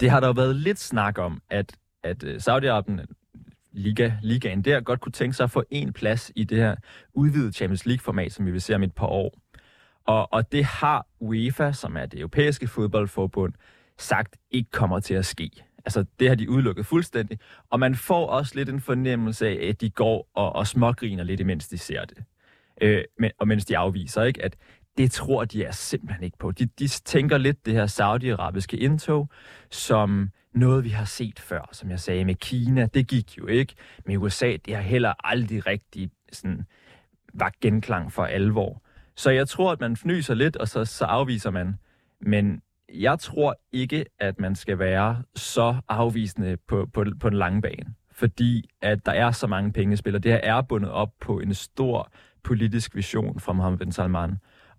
Det 0.00 0.10
har 0.10 0.20
der 0.20 0.26
jo 0.26 0.32
været 0.32 0.56
lidt 0.56 0.78
snak 0.78 1.18
om, 1.18 1.42
at, 1.50 1.76
at 2.02 2.24
øh, 2.24 2.36
Saudi-Arabien, 2.36 3.04
Liga, 3.72 4.12
ligaen 4.22 4.62
der, 4.62 4.80
godt 4.80 5.00
kunne 5.00 5.12
tænke 5.12 5.36
sig 5.36 5.44
at 5.44 5.50
få 5.50 5.64
en 5.70 5.92
plads 5.92 6.32
i 6.36 6.44
det 6.44 6.58
her 6.58 6.76
udvidede 7.14 7.52
Champions 7.52 7.86
League-format, 7.86 8.32
som 8.32 8.46
vi 8.46 8.50
vil 8.50 8.60
se 8.60 8.74
om 8.74 8.82
et 8.82 8.94
par 8.94 9.06
år. 9.06 9.38
Og, 10.06 10.32
og 10.32 10.52
det 10.52 10.64
har 10.64 11.06
UEFA, 11.20 11.72
som 11.72 11.96
er 11.96 12.06
det 12.06 12.20
europæiske 12.20 12.68
fodboldforbund, 12.68 13.52
sagt 13.98 14.36
ikke 14.50 14.70
kommer 14.70 15.00
til 15.00 15.14
at 15.14 15.26
ske. 15.26 15.50
Altså, 15.84 16.04
det 16.20 16.28
har 16.28 16.34
de 16.34 16.50
udelukket 16.50 16.86
fuldstændig. 16.86 17.38
Og 17.70 17.80
man 17.80 17.94
får 17.94 18.26
også 18.26 18.52
lidt 18.54 18.68
en 18.68 18.80
fornemmelse 18.80 19.48
af, 19.48 19.68
at 19.68 19.80
de 19.80 19.90
går 19.90 20.30
og, 20.34 20.56
og 20.56 20.66
smågriner 20.66 21.24
lidt, 21.24 21.40
imens 21.40 21.68
de 21.68 21.78
ser 21.78 22.04
det. 22.04 22.18
Øh, 22.82 23.04
men, 23.18 23.30
og 23.38 23.48
mens 23.48 23.64
de 23.64 23.78
afviser, 23.78 24.22
ikke? 24.22 24.44
at 24.44 24.56
det 24.98 25.12
tror 25.12 25.44
de 25.44 25.64
er 25.64 25.72
simpelthen 25.72 26.24
ikke 26.24 26.38
på. 26.38 26.50
De, 26.50 26.66
de 26.66 26.88
tænker 26.88 27.38
lidt 27.38 27.66
det 27.66 27.74
her 27.74 27.86
saudiarabiske 27.86 28.76
indtog 28.76 29.28
som 29.70 30.30
noget, 30.52 30.84
vi 30.84 30.88
har 30.88 31.04
set 31.04 31.40
før, 31.40 31.68
som 31.72 31.90
jeg 31.90 32.00
sagde 32.00 32.24
med 32.24 32.34
Kina. 32.34 32.86
Det 32.86 33.08
gik 33.08 33.38
jo 33.38 33.46
ikke. 33.46 33.74
Med 34.06 34.16
USA, 34.16 34.56
det 34.64 34.74
har 34.74 34.82
heller 34.82 35.26
aldrig 35.26 35.66
rigtig 35.66 36.10
sådan, 36.32 36.66
var 37.34 37.52
genklang 37.60 38.12
for 38.12 38.24
alvor. 38.24 38.82
Så 39.16 39.30
jeg 39.30 39.48
tror, 39.48 39.72
at 39.72 39.80
man 39.80 39.96
fnyser 39.96 40.34
lidt, 40.34 40.56
og 40.56 40.68
så, 40.68 40.84
så 40.84 41.04
afviser 41.04 41.50
man. 41.50 41.78
Men 42.20 42.62
jeg 42.94 43.18
tror 43.18 43.60
ikke, 43.72 44.04
at 44.18 44.40
man 44.40 44.54
skal 44.54 44.78
være 44.78 45.22
så 45.34 45.76
afvisende 45.88 46.56
på, 46.56 46.86
på, 46.94 47.04
på 47.20 47.30
den 47.30 47.38
lange 47.38 47.62
bane. 47.62 47.94
Fordi 48.12 48.70
at 48.82 49.06
der 49.06 49.12
er 49.12 49.30
så 49.30 49.46
mange 49.46 49.72
pengespillere. 49.72 50.22
Det 50.22 50.32
her 50.32 50.40
er 50.42 50.62
bundet 50.62 50.90
op 50.90 51.10
på 51.20 51.40
en 51.40 51.54
stor 51.54 52.12
politisk 52.42 52.94
vision 52.94 53.40
fra 53.40 53.52
Mohammed 53.52 53.78
bin 53.78 53.92
Salman. 53.92 54.36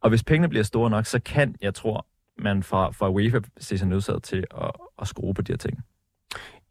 Og 0.08 0.10
hvis 0.10 0.24
pengene 0.24 0.50
bliver 0.50 0.64
store 0.64 0.90
nok, 0.90 1.06
så 1.06 1.20
kan, 1.20 1.56
jeg 1.62 1.74
tror, 1.74 2.06
man 2.40 2.64
fra, 2.64 2.92
fra 2.92 3.10
UEFA 3.10 3.40
se 3.58 3.78
sig 3.78 3.88
nødsaget 3.88 4.24
til 4.24 4.44
at, 4.62 4.72
at 5.02 5.08
skrue 5.08 5.34
på 5.34 5.42
de 5.42 5.52
her 5.52 5.58
ting. 5.58 5.80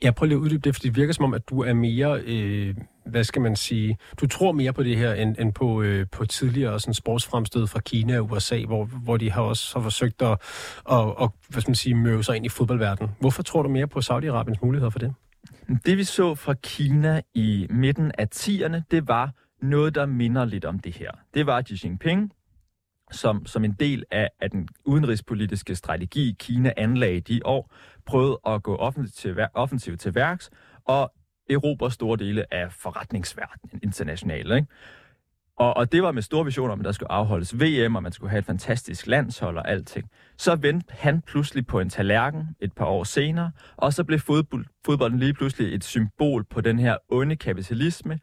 Jeg 0.03 0.15
prøver 0.15 0.29
lige 0.29 0.37
at 0.37 0.41
uddybe 0.41 0.61
det, 0.65 0.75
fordi 0.75 0.89
det 0.89 0.97
virker 0.97 1.13
som 1.13 1.25
om, 1.25 1.35
at 1.35 1.49
du 1.51 1.63
er 1.63 1.73
mere, 1.73 2.21
øh, 2.21 2.75
hvad 3.07 3.25
skal 3.25 3.43
man 3.43 3.57
sige, 3.57 3.99
du 4.21 4.27
tror 4.27 4.53
mere 4.53 4.73
på 4.73 4.83
det 4.83 4.97
her, 4.97 5.15
end, 5.15 5.37
end 5.39 5.53
på, 5.53 5.83
øh, 5.83 6.07
på 6.13 6.25
tidligere 6.25 6.81
sådan 6.81 6.95
sportsfremstød 6.95 7.67
fra 7.67 7.81
Kina 7.81 8.19
og 8.19 8.31
USA, 8.31 8.65
hvor, 8.65 8.85
hvor 8.85 9.17
de 9.17 9.31
har 9.31 9.43
også 9.43 9.79
har 9.79 9.83
forsøgt 9.83 10.23
at, 10.23 10.39
at, 10.91 11.15
at 11.21 11.29
hvad 11.49 11.61
skal 11.61 11.71
man 11.71 11.75
sige, 11.75 11.95
møve 11.95 12.25
sig 12.25 12.37
ind 12.37 12.47
i 12.47 12.49
fodboldverdenen. 12.49 13.11
Hvorfor 13.21 13.43
tror 13.43 13.63
du 13.63 13.69
mere 13.69 13.87
på 13.87 13.99
Saudi-Arabiens 13.99 14.59
muligheder 14.63 14.91
for 14.91 14.99
det? 14.99 15.15
Det 15.87 15.97
vi 15.97 16.05
så 16.05 16.35
fra 16.35 16.55
Kina 16.55 17.21
i 17.35 17.67
midten 17.71 18.13
af 18.19 18.29
10'erne, 18.35 18.81
det 18.91 19.09
var 19.09 19.33
noget, 19.63 19.95
der 19.95 20.07
minder 20.07 20.45
lidt 20.45 20.65
om 20.65 20.79
det 20.79 20.95
her. 20.95 21.11
Det 21.35 21.47
var 21.47 21.63
Xi 21.63 21.81
Jinping, 21.85 22.33
som, 23.11 23.47
som 23.47 23.65
en 23.65 23.73
del 23.73 24.05
af, 24.11 24.29
af 24.41 24.51
den 24.51 24.69
udenrigspolitiske 24.85 25.75
strategi, 25.75 26.37
Kina 26.39 26.73
anlagde 26.77 27.21
de 27.21 27.41
år, 27.45 27.73
prøvede 28.07 28.41
at 28.47 28.63
gå 28.63 28.77
offensivt 28.77 29.37
til, 29.37 29.47
offensivt 29.55 30.01
til 30.01 30.15
værks 30.15 30.51
og 30.85 31.13
erobre 31.51 31.91
store 31.91 32.17
dele 32.17 32.55
af 32.55 32.73
forretningsverdenen 32.73 33.81
internationalt. 33.83 34.55
Ikke? 34.55 34.67
Og, 35.59 35.77
og 35.77 35.93
det 35.93 36.03
var 36.03 36.13
med 36.13 36.23
store 36.23 36.45
visioner 36.45 36.73
om, 36.73 36.81
at 36.81 36.85
der 36.85 36.93
skulle 36.93 37.13
afholdes 37.13 37.61
VM, 37.61 37.97
og 37.97 38.03
man 38.03 38.13
skulle 38.13 38.31
have 38.31 38.39
et 38.39 38.45
fantastisk 38.45 39.07
landshold 39.07 39.59
og 39.59 39.69
alting. 39.69 40.11
Så 40.37 40.57
vendte 40.57 40.95
han 40.99 41.23
pludselig 41.23 41.67
på 41.67 41.81
en 41.81 41.91
tallerken 41.91 42.49
et 42.61 42.73
par 42.73 42.85
år 42.85 43.05
senere, 43.05 43.51
og 43.77 43.93
så 43.93 44.05
blev 44.05 44.19
fodbold, 44.19 44.65
fodbolden 44.87 45.19
lige 45.19 45.35
pludselig 45.35 45.75
et 45.75 45.85
symbol 45.85 46.45
på 46.45 46.61
den 46.61 46.79
her 46.79 46.97
onde 47.09 47.37
kapitalisme, 47.37 48.21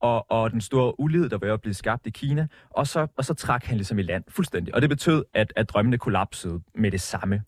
og, 0.00 0.30
og 0.30 0.50
den 0.50 0.60
store 0.60 1.00
ulighed, 1.00 1.28
der 1.28 1.38
var 1.38 1.52
at 1.52 1.60
blive 1.60 1.74
skabt 1.74 2.06
i 2.06 2.10
Kina, 2.10 2.46
og 2.70 2.86
så, 2.86 3.06
og 3.16 3.24
så 3.24 3.34
trak 3.34 3.64
han 3.64 3.76
ligesom 3.76 3.98
i 3.98 4.02
land 4.02 4.24
fuldstændig. 4.28 4.74
Og 4.74 4.82
det 4.82 4.90
betød, 4.90 5.24
at, 5.34 5.52
at 5.56 5.68
drømmene 5.68 5.98
kollapsede 5.98 6.60
med 6.74 6.90
det 6.90 7.00
samme. 7.00 7.42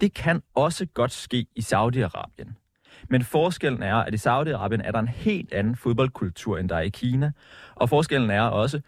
Det 0.00 0.14
kan 0.14 0.42
også 0.54 0.86
godt 0.86 1.12
ske 1.12 1.46
i 1.56 1.60
Saudi-Arabien. 1.60 2.52
Men 3.08 3.24
forskellen 3.24 3.82
er, 3.82 3.94
at 3.96 4.14
i 4.14 4.16
Saudi-Arabien 4.16 4.86
er 4.86 4.90
der 4.92 4.98
en 4.98 5.08
helt 5.08 5.52
anden 5.52 5.76
fodboldkultur, 5.76 6.58
end 6.58 6.68
der 6.68 6.76
er 6.76 6.80
i 6.80 6.88
Kina. 6.88 7.32
Og 7.74 7.88
forskellen 7.88 8.30
er 8.30 8.42
også, 8.42 8.80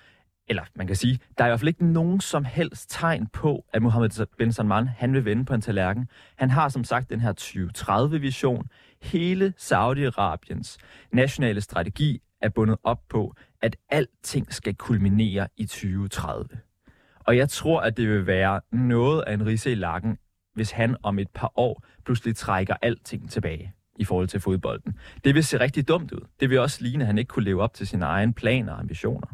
eller 0.49 0.62
man 0.75 0.87
kan 0.87 0.97
sige, 0.97 1.18
der 1.38 1.44
er 1.44 1.49
i 1.49 1.50
hvert 1.50 1.61
fald 1.61 1.68
ikke 1.68 1.87
nogen 1.87 2.21
som 2.21 2.44
helst 2.44 2.90
tegn 2.90 3.26
på, 3.26 3.64
at 3.73 3.82
Mohammed 3.82 4.26
bin 4.38 4.52
Salman, 4.52 4.88
han 4.88 5.12
vil 5.12 5.25
vende 5.25 5.44
på 5.44 5.54
en 5.54 5.61
tallerken. 5.61 6.09
Han 6.37 6.50
har 6.50 6.68
som 6.68 6.85
sagt 6.85 7.11
den 7.11 7.21
her 7.21 7.32
2030-vision. 7.40 8.66
Hele 9.02 9.54
Saudi-Arabiens 9.59 10.76
nationale 11.12 11.61
strategi 11.61 12.23
er 12.43 12.49
bundet 12.49 12.77
op 12.83 13.01
på, 13.09 13.35
at 13.61 13.77
alting 13.89 14.53
skal 14.53 14.75
kulminere 14.75 15.49
i 15.57 15.67
2030. 15.67 16.49
Og 17.27 17.37
jeg 17.37 17.49
tror, 17.49 17.81
at 17.81 17.97
det 17.97 18.09
vil 18.09 18.27
være 18.27 18.61
noget 18.73 19.23
af 19.27 19.35
en 19.35 19.47
rise 19.47 19.73
i 19.73 19.75
lakken, 19.75 20.19
hvis 20.55 20.71
han 20.71 20.97
om 21.03 21.19
et 21.19 21.29
par 21.35 21.53
år 21.57 21.85
pludselig 22.05 22.37
trækker 22.37 22.75
alting 22.83 23.31
tilbage 23.31 23.73
i 23.99 24.05
forhold 24.05 24.29
til 24.29 24.41
fodbolden. 24.41 24.99
Det 25.25 25.35
vil 25.35 25.45
se 25.45 25.61
rigtig 25.61 25.89
dumt 25.89 26.13
ud. 26.13 26.27
Det 26.41 26.51
vil 26.51 26.59
også 26.61 26.79
ligne, 26.83 27.05
at 27.05 27.07
han 27.07 27.19
ikke 27.19 27.29
kunne 27.29 27.45
leve 27.45 27.63
op 27.63 27.75
til 27.75 27.87
sine 27.87 28.05
egne 28.05 28.33
planer 28.35 28.73
og 28.73 28.81
ambitioner. 28.81 29.27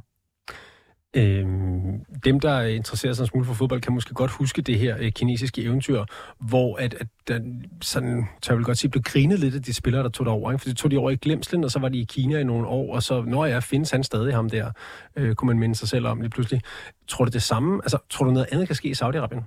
Øhm, 1.17 2.05
dem, 2.25 2.41
der 2.41 2.61
interesserer 2.61 3.13
sig 3.13 3.23
en 3.23 3.27
smule 3.27 3.47
for 3.47 3.55
fodbold, 3.55 3.81
kan 3.81 3.93
måske 3.93 4.15
godt 4.15 4.31
huske 4.31 4.63
det 4.63 4.79
her 4.79 4.97
øh, 5.01 5.13
kinesiske 5.13 5.63
eventyr, 5.63 6.05
hvor 6.39 6.77
at, 6.77 6.95
at 6.95 7.07
der, 7.29 7.41
sådan, 7.83 8.29
så 8.43 8.53
jeg 8.53 8.57
vil 8.57 8.65
godt 8.65 8.79
sige, 8.79 8.91
blev 8.91 9.03
grinet 9.03 9.39
lidt 9.39 9.55
af 9.55 9.63
de 9.63 9.75
spillere, 9.75 10.03
der 10.03 10.09
tog 10.09 10.27
det 10.27 10.33
over. 10.33 10.53
Ikke? 10.53 10.63
For 10.63 10.69
de 10.69 10.75
tog 10.75 10.91
de 10.91 10.97
over 10.97 11.11
i 11.11 11.17
glemslen, 11.17 11.65
og 11.65 11.71
så 11.71 11.79
var 11.79 11.89
de 11.89 11.99
i 11.99 12.05
Kina 12.05 12.39
i 12.39 12.45
nogle 12.45 12.67
år, 12.67 12.95
og 12.95 13.03
så, 13.03 13.23
når 13.23 13.45
jeg 13.47 13.63
findes 13.63 13.91
han 13.91 14.05
stadig 14.05 14.35
ham 14.35 14.51
der, 14.51 14.71
øh, 15.17 15.35
kunne 15.35 15.47
man 15.47 15.59
minde 15.59 15.75
sig 15.75 15.89
selv 15.89 16.07
om 16.07 16.21
lige 16.21 16.31
pludselig. 16.31 16.63
Tror 17.09 17.25
du 17.25 17.31
det 17.31 17.43
samme? 17.43 17.81
Altså, 17.85 17.99
tror 18.11 18.25
du 18.25 18.31
noget 18.31 18.47
andet 18.53 18.67
kan 18.67 18.77
ske 18.77 18.89
i 18.89 18.93
Saudi-Arabien? 18.93 19.43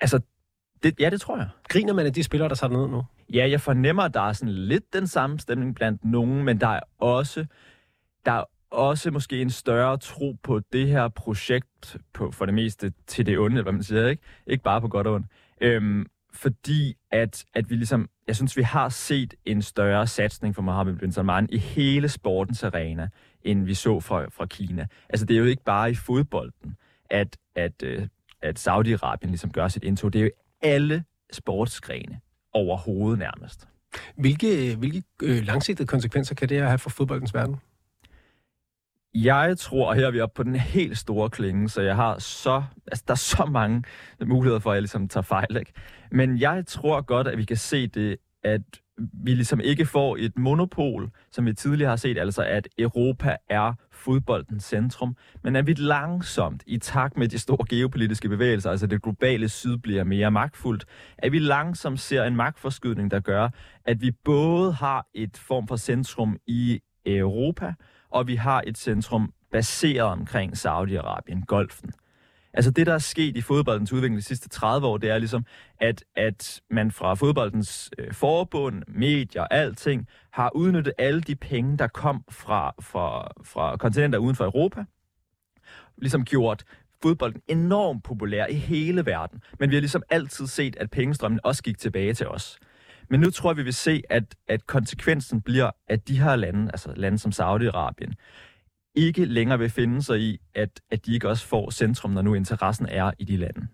Altså, 0.00 0.20
det, 0.82 1.00
ja, 1.00 1.10
det 1.10 1.20
tror 1.20 1.36
jeg. 1.36 1.48
Griner 1.68 1.92
man 1.92 2.06
af 2.06 2.12
de 2.12 2.22
spillere, 2.22 2.48
der 2.48 2.54
tager 2.54 2.72
ned 2.72 2.88
nu? 2.88 3.02
Ja, 3.32 3.48
jeg 3.50 3.60
fornemmer, 3.60 4.02
at 4.02 4.14
der 4.14 4.20
er 4.20 4.32
sådan 4.32 4.54
lidt 4.54 4.92
den 4.92 5.06
samme 5.06 5.38
stemning 5.38 5.74
blandt 5.74 6.04
nogen, 6.04 6.42
men 6.44 6.60
der 6.60 6.68
er 6.68 6.80
også, 6.98 7.46
der 8.26 8.32
er 8.32 8.44
også 8.76 9.10
måske 9.10 9.42
en 9.42 9.50
større 9.50 9.96
tro 9.96 10.36
på 10.42 10.60
det 10.72 10.88
her 10.88 11.08
projekt, 11.08 11.96
på, 12.14 12.30
for 12.30 12.46
det 12.46 12.54
meste 12.54 12.92
til 13.06 13.26
det 13.26 13.38
onde, 13.38 13.54
eller 13.54 13.62
hvad 13.62 13.72
man 13.72 13.82
siger, 13.82 14.08
ikke? 14.08 14.22
Ikke 14.46 14.64
bare 14.64 14.80
på 14.80 14.88
godt 14.88 15.06
og 15.06 15.14
ondt. 15.14 15.26
Øhm, 15.60 16.06
fordi 16.32 16.96
at, 17.10 17.44
at 17.54 17.70
vi 17.70 17.76
ligesom, 17.76 18.08
jeg 18.26 18.36
synes, 18.36 18.56
vi 18.56 18.62
har 18.62 18.88
set 18.88 19.34
en 19.44 19.62
større 19.62 20.06
satsning 20.06 20.54
for 20.54 20.62
Mohammed 20.62 20.96
bin 20.96 21.12
Salman 21.12 21.48
i 21.52 21.58
hele 21.58 22.08
sportens 22.08 22.64
arena, 22.64 23.08
end 23.42 23.64
vi 23.64 23.74
så 23.74 24.00
fra, 24.00 24.26
fra 24.28 24.46
Kina. 24.46 24.86
Altså, 25.08 25.26
det 25.26 25.34
er 25.34 25.38
jo 25.38 25.46
ikke 25.46 25.64
bare 25.64 25.90
i 25.90 25.94
fodbolden, 25.94 26.76
at, 27.10 27.36
at, 27.54 27.82
øh, 27.82 28.06
at 28.42 28.68
Saudi-Arabien 28.68 29.26
ligesom 29.26 29.52
gør 29.52 29.68
sit 29.68 29.84
indtog. 29.84 30.12
Det 30.12 30.18
er 30.18 30.24
jo 30.24 30.30
alle 30.62 31.04
sportsgrene 31.32 32.20
overhovedet 32.52 33.18
nærmest. 33.18 33.68
Hvilke, 34.16 34.76
hvilke 34.76 35.02
øh, 35.22 35.46
langsigtede 35.46 35.86
konsekvenser 35.86 36.34
kan 36.34 36.48
det 36.48 36.56
her 36.56 36.66
have 36.66 36.78
for 36.78 36.90
fodboldens 36.90 37.34
verden? 37.34 37.56
Jeg 39.24 39.58
tror, 39.58 39.94
her 39.94 40.06
er 40.06 40.10
vi 40.10 40.20
oppe 40.20 40.34
på 40.34 40.42
den 40.42 40.56
helt 40.56 40.98
store 40.98 41.30
klinge, 41.30 41.68
så 41.68 41.82
jeg 41.82 41.96
har 41.96 42.18
så, 42.18 42.62
altså 42.86 43.04
der 43.06 43.12
er 43.12 43.16
så 43.16 43.44
mange 43.50 43.84
muligheder 44.26 44.60
for, 44.60 44.70
at 44.70 44.74
jeg 44.74 44.82
ligesom 44.82 45.08
tager 45.08 45.22
fejl, 45.22 45.56
ikke? 45.56 45.72
Men 46.12 46.38
jeg 46.40 46.66
tror 46.66 47.00
godt, 47.00 47.28
at 47.28 47.38
vi 47.38 47.44
kan 47.44 47.56
se 47.56 47.86
det, 47.86 48.16
at 48.44 48.60
vi 48.98 49.34
ligesom 49.34 49.60
ikke 49.60 49.86
får 49.86 50.16
et 50.18 50.38
monopol, 50.38 51.10
som 51.32 51.46
vi 51.46 51.52
tidligere 51.52 51.88
har 51.88 51.96
set, 51.96 52.18
altså 52.18 52.42
at 52.42 52.68
Europa 52.78 53.36
er 53.50 53.74
fodboldens 53.92 54.64
centrum, 54.64 55.16
men 55.44 55.56
at 55.56 55.66
vi 55.66 55.74
langsomt, 55.74 56.62
i 56.66 56.78
takt 56.78 57.16
med 57.16 57.28
de 57.28 57.38
store 57.38 57.66
geopolitiske 57.70 58.28
bevægelser, 58.28 58.70
altså 58.70 58.86
det 58.86 59.02
globale 59.02 59.48
syd 59.48 59.76
bliver 59.76 60.04
mere 60.04 60.30
magtfuldt, 60.30 60.84
at 61.18 61.32
vi 61.32 61.38
langsomt 61.38 62.00
ser 62.00 62.24
en 62.24 62.36
magtforskydning, 62.36 63.10
der 63.10 63.20
gør, 63.20 63.48
at 63.84 64.02
vi 64.02 64.10
både 64.24 64.72
har 64.72 65.06
et 65.14 65.36
form 65.36 65.68
for 65.68 65.76
centrum 65.76 66.36
i 66.46 66.80
Europa, 67.06 67.74
og 68.10 68.26
vi 68.26 68.36
har 68.36 68.62
et 68.66 68.78
centrum 68.78 69.32
baseret 69.52 70.10
omkring 70.10 70.52
Saudi-Arabien, 70.52 71.44
golfen. 71.46 71.92
Altså 72.56 72.70
det, 72.70 72.86
der 72.86 72.94
er 72.94 72.98
sket 72.98 73.36
i 73.36 73.40
fodboldens 73.40 73.92
udvikling 73.92 74.16
de 74.16 74.22
sidste 74.22 74.48
30 74.48 74.86
år, 74.86 74.96
det 74.96 75.10
er 75.10 75.18
ligesom, 75.18 75.46
at, 75.80 76.04
at 76.16 76.60
man 76.70 76.90
fra 76.90 77.14
fodboldens 77.14 77.90
øh, 77.98 78.12
forbund, 78.12 78.82
medier, 78.88 79.44
alting, 79.44 80.06
har 80.30 80.50
udnyttet 80.54 80.92
alle 80.98 81.20
de 81.20 81.36
penge, 81.36 81.78
der 81.78 81.86
kom 81.86 82.24
fra, 82.30 82.74
fra, 82.80 83.28
fra 83.44 83.76
kontinenter 83.76 84.18
uden 84.18 84.36
for 84.36 84.44
Europa, 84.44 84.84
ligesom 85.98 86.24
gjort 86.24 86.64
fodbolden 87.02 87.42
enormt 87.48 88.04
populær 88.04 88.46
i 88.46 88.54
hele 88.54 89.06
verden. 89.06 89.42
Men 89.58 89.70
vi 89.70 89.76
har 89.76 89.80
ligesom 89.80 90.02
altid 90.10 90.46
set, 90.46 90.76
at 90.76 90.90
pengestrømmen 90.90 91.40
også 91.44 91.62
gik 91.62 91.78
tilbage 91.78 92.14
til 92.14 92.28
os. 92.28 92.58
Men 93.10 93.20
nu 93.20 93.30
tror 93.30 93.50
jeg, 93.50 93.56
vi 93.56 93.62
vil 93.62 93.74
se, 93.74 94.02
at, 94.10 94.34
at 94.48 94.66
konsekvensen 94.66 95.40
bliver, 95.40 95.70
at 95.88 96.08
de 96.08 96.20
her 96.20 96.36
lande, 96.36 96.70
altså 96.72 96.92
lande 96.96 97.18
som 97.18 97.32
Saudi-Arabien, 97.32 98.12
ikke 98.94 99.24
længere 99.24 99.58
vil 99.58 99.70
finde 99.70 100.02
sig 100.02 100.20
i, 100.20 100.40
at, 100.54 100.80
at 100.90 101.06
de 101.06 101.14
ikke 101.14 101.28
også 101.28 101.46
får 101.46 101.70
centrum, 101.70 102.10
når 102.10 102.22
nu 102.22 102.34
interessen 102.34 102.86
er 102.90 103.12
i 103.18 103.24
de 103.24 103.36
lande. 103.36 103.66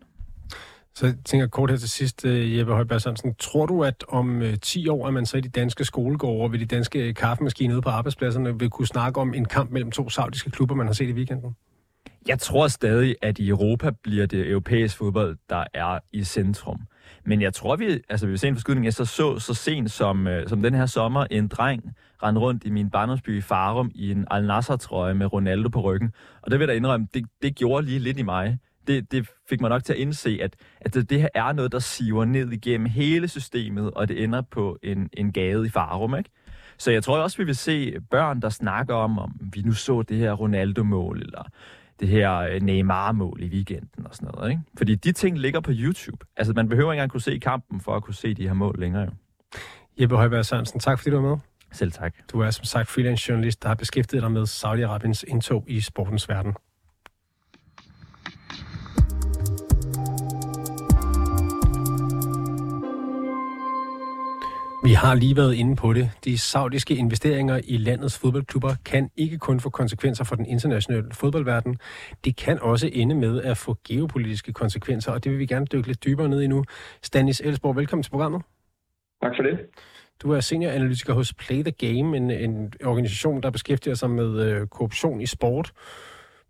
Så 0.95 1.07
jeg 1.07 1.15
tænker 1.25 1.47
kort 1.47 1.71
her 1.71 1.77
til 1.77 1.89
sidst, 1.89 2.25
øh, 2.25 2.59
Jeppe 2.59 2.73
Højberg 2.73 3.01
Sørensen. 3.01 3.35
Tror 3.35 3.67
du, 3.67 3.85
at 3.85 4.05
om 4.09 4.43
10 4.62 4.87
øh, 4.87 4.95
år 4.95 5.07
er 5.07 5.11
man 5.11 5.27
så 5.27 5.37
i 5.37 5.41
de 5.41 5.49
danske 5.49 5.85
skolegårde 5.85 6.53
ved 6.53 6.59
de 6.59 6.67
danske 6.67 7.15
kaffemaskiner 7.15 7.75
ude 7.75 7.83
på 7.83 7.89
arbejdspladserne 7.89 8.59
vil 8.59 8.71
kunne 8.71 8.87
snakke 8.87 9.21
om 9.21 9.35
en 9.35 9.45
kamp 9.45 9.71
mellem 9.71 9.91
to 9.91 10.09
saudiske 10.09 10.51
klubber, 10.51 10.75
man 10.75 10.87
har 10.87 10.95
set 10.95 11.09
i 11.09 11.12
weekenden? 11.12 11.57
Jeg 12.29 12.39
tror 12.39 12.69
stadig, 12.69 13.17
at 13.23 13.39
i 13.39 13.49
Europa 13.49 13.91
bliver 14.03 14.27
det 14.27 14.51
europæisk 14.51 14.97
fodbold, 14.97 15.37
der 15.49 15.65
er 15.75 15.99
i 16.12 16.25
centrum. 16.25 16.81
Men 17.25 17.43
jeg 17.43 17.55
tror, 17.55 17.76
vi, 17.76 18.00
altså, 18.09 18.26
vi 18.26 18.31
vil 18.31 18.38
se 18.38 18.49
en 18.49 18.55
forskydning. 18.55 18.85
Jeg 18.85 18.95
så, 18.95 19.05
så, 19.05 19.38
så 19.38 19.55
sent 19.55 19.91
som, 19.91 20.26
øh, 20.26 20.49
som 20.49 20.62
den 20.62 20.75
her 20.75 20.87
sommer 20.87 21.26
en 21.31 21.49
dreng 21.49 21.95
rende 22.23 22.41
rundt 22.41 22.64
i 22.64 22.71
min 22.71 22.91
barndomsby 22.91 23.38
i 23.38 23.41
Farum 23.41 23.91
i 23.95 24.11
en 24.11 24.26
Al 24.31 24.50
trøje 24.81 25.14
med 25.14 25.33
Ronaldo 25.33 25.69
på 25.69 25.81
ryggen. 25.81 26.12
Og 26.43 26.50
det 26.50 26.59
vil 26.59 26.64
jeg 26.64 26.69
da 26.69 26.76
indrømme, 26.76 27.09
det, 27.14 27.25
det 27.43 27.57
gjorde 27.57 27.87
lige 27.87 27.99
lidt 27.99 28.19
i 28.19 28.23
mig. 28.23 28.59
Det, 28.87 29.12
det 29.12 29.29
fik 29.49 29.61
mig 29.61 29.71
nok 29.71 29.85
til 29.85 29.93
at 29.93 29.99
indse, 29.99 30.38
at, 30.43 30.57
at 30.81 30.95
det, 30.95 31.11
det 31.11 31.21
her 31.21 31.29
er 31.35 31.52
noget, 31.52 31.73
der 31.73 31.79
siver 31.79 32.25
ned 32.25 32.52
igennem 32.52 32.87
hele 32.87 33.29
systemet, 33.29 33.91
og 33.91 34.09
det 34.09 34.25
ender 34.25 34.43
på 34.50 34.79
en, 34.83 35.11
en 35.12 35.33
gade 35.33 35.67
i 35.67 35.69
Farum, 35.69 36.17
ikke? 36.19 36.31
Så 36.79 36.91
jeg 36.91 37.05
tror 37.05 37.19
også, 37.19 37.38
vi 37.38 37.45
vil 37.45 37.57
se 37.57 38.00
børn, 38.11 38.41
der 38.41 38.49
snakker 38.49 38.95
om, 38.95 39.19
om 39.19 39.33
vi 39.52 39.62
nu 39.62 39.73
så 39.73 40.02
det 40.02 40.17
her 40.17 40.33
Ronaldo-mål, 40.33 41.21
eller 41.21 41.45
det 42.01 42.09
her 42.09 42.39
øh, 42.39 42.61
Neymar-mål 42.63 43.43
i 43.43 43.49
weekenden 43.49 44.07
og 44.07 44.15
sådan 44.15 44.31
noget. 44.35 44.51
Ikke? 44.51 44.63
Fordi 44.77 44.95
de 44.95 45.13
ting 45.13 45.39
ligger 45.39 45.61
på 45.61 45.71
YouTube. 45.75 46.27
Altså, 46.37 46.53
man 46.53 46.69
behøver 46.69 46.93
ikke 46.93 46.99
engang 46.99 47.11
kunne 47.11 47.21
se 47.21 47.39
kampen 47.39 47.81
for 47.81 47.97
at 47.97 48.03
kunne 48.03 48.15
se 48.15 48.35
de 48.35 48.47
her 48.47 48.55
mål 48.55 48.77
længere. 48.79 49.03
Jo. 49.03 49.11
Jeppe 50.01 50.17
Højberg 50.17 50.47
Sørensen, 50.47 50.81
tak 50.81 50.99
fordi 50.99 51.11
du 51.11 51.21
var 51.21 51.29
med. 51.29 51.39
Selv 51.73 51.93
tak. 51.93 52.15
Du 52.33 52.41
er 52.41 52.51
som 52.51 52.65
sagt 52.65 52.89
freelance 52.89 53.31
journalist, 53.31 53.63
der 53.63 53.69
har 53.69 53.75
beskæftiget 53.75 54.23
dig 54.23 54.33
med 54.33 54.43
Saudi-Arabiens 54.43 55.25
indtog 55.27 55.65
i 55.69 55.81
sportens 55.81 56.29
verden. 56.29 56.55
Vi 64.85 64.93
har 64.93 65.15
lige 65.15 65.37
været 65.37 65.55
inde 65.55 65.77
på 65.77 65.93
det. 65.93 66.11
De 66.25 66.39
saudiske 66.39 66.95
investeringer 66.95 67.61
i 67.65 67.77
landets 67.77 68.19
fodboldklubber 68.19 68.75
kan 68.85 69.11
ikke 69.17 69.39
kun 69.39 69.61
få 69.61 69.71
konsekvenser 69.71 70.25
for 70.25 70.37
den 70.37 70.47
internationale 70.47 71.12
fodboldverden. 71.12 71.79
Det 72.25 72.37
kan 72.37 72.59
også 72.61 72.91
ende 72.93 73.15
med 73.15 73.43
at 73.43 73.57
få 73.57 73.77
geopolitiske 73.89 74.53
konsekvenser, 74.53 75.12
og 75.12 75.25
det 75.25 75.33
vil 75.33 75.39
vi 75.39 75.47
gerne 75.47 75.67
dykke 75.67 75.87
lidt 75.89 76.05
dybere 76.05 76.29
ned 76.29 76.41
i 76.41 76.47
nu. 76.47 76.65
Stanis 77.03 77.41
Elsborg, 77.45 77.77
velkommen 77.77 78.03
til 78.03 78.11
programmet. 78.11 78.43
Tak 79.23 79.33
for 79.37 79.43
det. 79.43 79.59
Du 80.23 80.33
er 80.33 80.41
senioranalytiker 80.41 81.15
hos 81.15 81.35
Play 81.35 81.62
the 81.62 81.73
Game, 81.73 82.17
en, 82.17 82.31
en 82.31 82.73
organisation, 82.85 83.43
der 83.43 83.51
beskæftiger 83.51 83.95
sig 83.95 84.11
med 84.11 84.41
øh, 84.41 84.67
korruption 84.67 85.21
i 85.21 85.27
sport. 85.27 85.73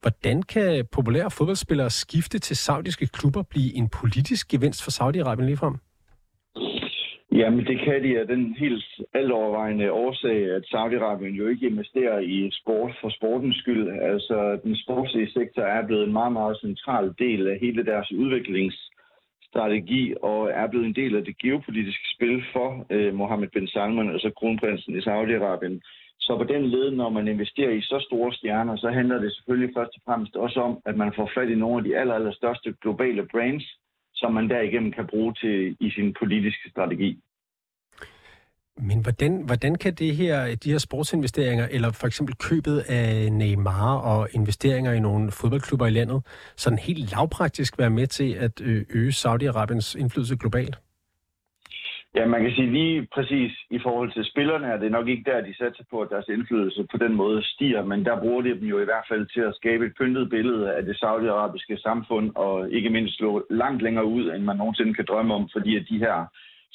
Hvordan 0.01 0.43
kan 0.43 0.87
populære 0.93 1.31
fodboldspillere 1.31 1.91
skifte 1.91 2.39
til 2.39 2.57
saudiske 2.57 3.07
klubber 3.07 3.43
blive 3.43 3.75
en 3.75 3.89
politisk 3.89 4.49
gevinst 4.49 4.83
for 4.83 4.91
Saudi-Arabien 4.91 5.45
ligefrem? 5.45 5.79
Jamen, 7.35 7.67
det 7.67 7.81
kan 7.81 8.03
de 8.03 8.21
af 8.21 8.27
den 8.27 8.55
helt 8.55 8.85
altovervejende 9.15 9.93
årsag, 9.93 10.51
at 10.57 10.65
Saudi-Arabien 10.65 11.35
jo 11.41 11.49
ikke 11.49 11.67
investerer 11.67 12.19
i 12.19 12.51
sport 12.53 12.93
for 13.01 13.09
sportens 13.09 13.57
skyld. 13.57 13.89
Altså, 13.89 14.61
den 14.65 14.77
sportslige 14.77 15.31
sektor 15.31 15.62
er 15.62 15.87
blevet 15.87 16.05
en 16.05 16.12
meget, 16.12 16.33
meget 16.33 16.61
central 16.61 17.15
del 17.19 17.49
af 17.49 17.59
hele 17.61 17.85
deres 17.85 18.12
udviklingsstrategi, 18.12 20.15
og 20.23 20.51
er 20.51 20.67
blevet 20.67 20.87
en 20.87 20.95
del 20.95 21.17
af 21.17 21.25
det 21.25 21.39
geopolitiske 21.39 22.07
spil 22.15 22.45
for 22.53 22.87
øh, 22.91 23.15
Mohammed 23.15 23.49
bin 23.49 23.69
Salman, 23.69 24.11
altså 24.11 24.31
kronprinsen 24.39 24.97
i 24.97 25.05
Saudi-Arabien. 25.09 25.81
Så 26.21 26.37
på 26.37 26.45
den 26.45 26.67
led, 26.67 26.91
når 26.91 27.09
man 27.09 27.29
investerer 27.29 27.71
i 27.71 27.81
så 27.81 28.05
store 28.09 28.33
stjerner, 28.33 28.77
så 28.77 28.91
handler 28.91 29.21
det 29.21 29.35
selvfølgelig 29.35 29.75
først 29.77 29.97
og 29.97 30.03
fremmest 30.05 30.37
også 30.37 30.61
om, 30.61 30.79
at 30.87 30.97
man 30.97 31.12
får 31.17 31.31
fat 31.35 31.51
i 31.51 31.55
nogle 31.55 31.79
af 31.79 31.85
de 31.85 31.97
aller, 31.97 32.15
aller 32.15 32.33
største 32.33 32.75
globale 32.83 33.27
brands, 33.33 33.82
som 34.23 34.33
man 34.35 34.50
derigennem 34.50 34.93
kan 34.93 35.07
bruge 35.12 35.35
til 35.35 35.76
i 35.81 35.91
sin 35.91 36.14
politiske 36.21 36.71
strategi. 36.71 37.11
Men 38.79 38.99
hvordan, 39.02 39.43
hvordan 39.47 39.75
kan 39.75 39.95
det 39.95 40.17
her, 40.17 40.55
de 40.55 40.71
her 40.71 40.79
sportsinvesteringer, 40.79 41.69
eller 41.71 41.91
for 41.91 42.07
eksempel 42.07 42.35
købet 42.37 42.79
af 42.88 43.33
Neymar 43.33 43.99
og 43.99 44.29
investeringer 44.33 44.93
i 44.93 45.00
nogle 45.00 45.31
fodboldklubber 45.31 45.87
i 45.87 45.91
landet, 45.91 46.26
sådan 46.57 46.79
helt 46.79 47.11
lavpraktisk 47.11 47.79
være 47.79 47.91
med 47.91 48.07
til 48.07 48.33
at 48.33 48.61
øge 49.00 49.12
Saudi-Arabiens 49.23 49.99
indflydelse 49.99 50.37
globalt? 50.37 50.76
Ja, 52.14 52.26
man 52.26 52.42
kan 52.42 52.52
sige 52.52 52.73
lige 52.73 53.09
præcis 53.14 53.52
i 53.71 53.78
forhold 53.78 54.12
til 54.12 54.25
spillerne, 54.25 54.66
er 54.66 54.76
det 54.76 54.90
nok 54.90 55.09
ikke 55.09 55.31
der, 55.31 55.40
de 55.40 55.57
satser 55.57 55.85
på, 55.90 56.00
at 56.00 56.11
deres 56.11 56.28
indflydelse 56.28 56.87
på 56.90 56.97
den 56.97 57.14
måde 57.14 57.42
stiger, 57.42 57.85
men 57.85 58.04
der 58.04 58.21
bruger 58.21 58.42
de 58.42 58.49
dem 58.61 58.64
jo 58.64 58.78
i 58.81 58.85
hvert 58.85 59.07
fald 59.09 59.26
til 59.26 59.40
at 59.40 59.54
skabe 59.54 59.87
et 59.87 59.92
pyntet 59.99 60.31
billede 60.31 60.75
af 60.75 60.83
det 60.85 60.97
saudiarabiske 60.99 61.76
samfund, 61.76 62.31
og 62.35 62.71
ikke 62.71 62.90
mindst 62.90 63.16
slå 63.16 63.47
langt 63.50 63.83
længere 63.83 64.04
ud, 64.04 64.25
end 64.31 64.42
man 64.45 64.57
nogensinde 64.57 64.95
kan 64.95 65.04
drømme 65.09 65.35
om, 65.35 65.49
fordi 65.52 65.76
at 65.76 65.87
de 65.90 65.99
her 65.99 66.26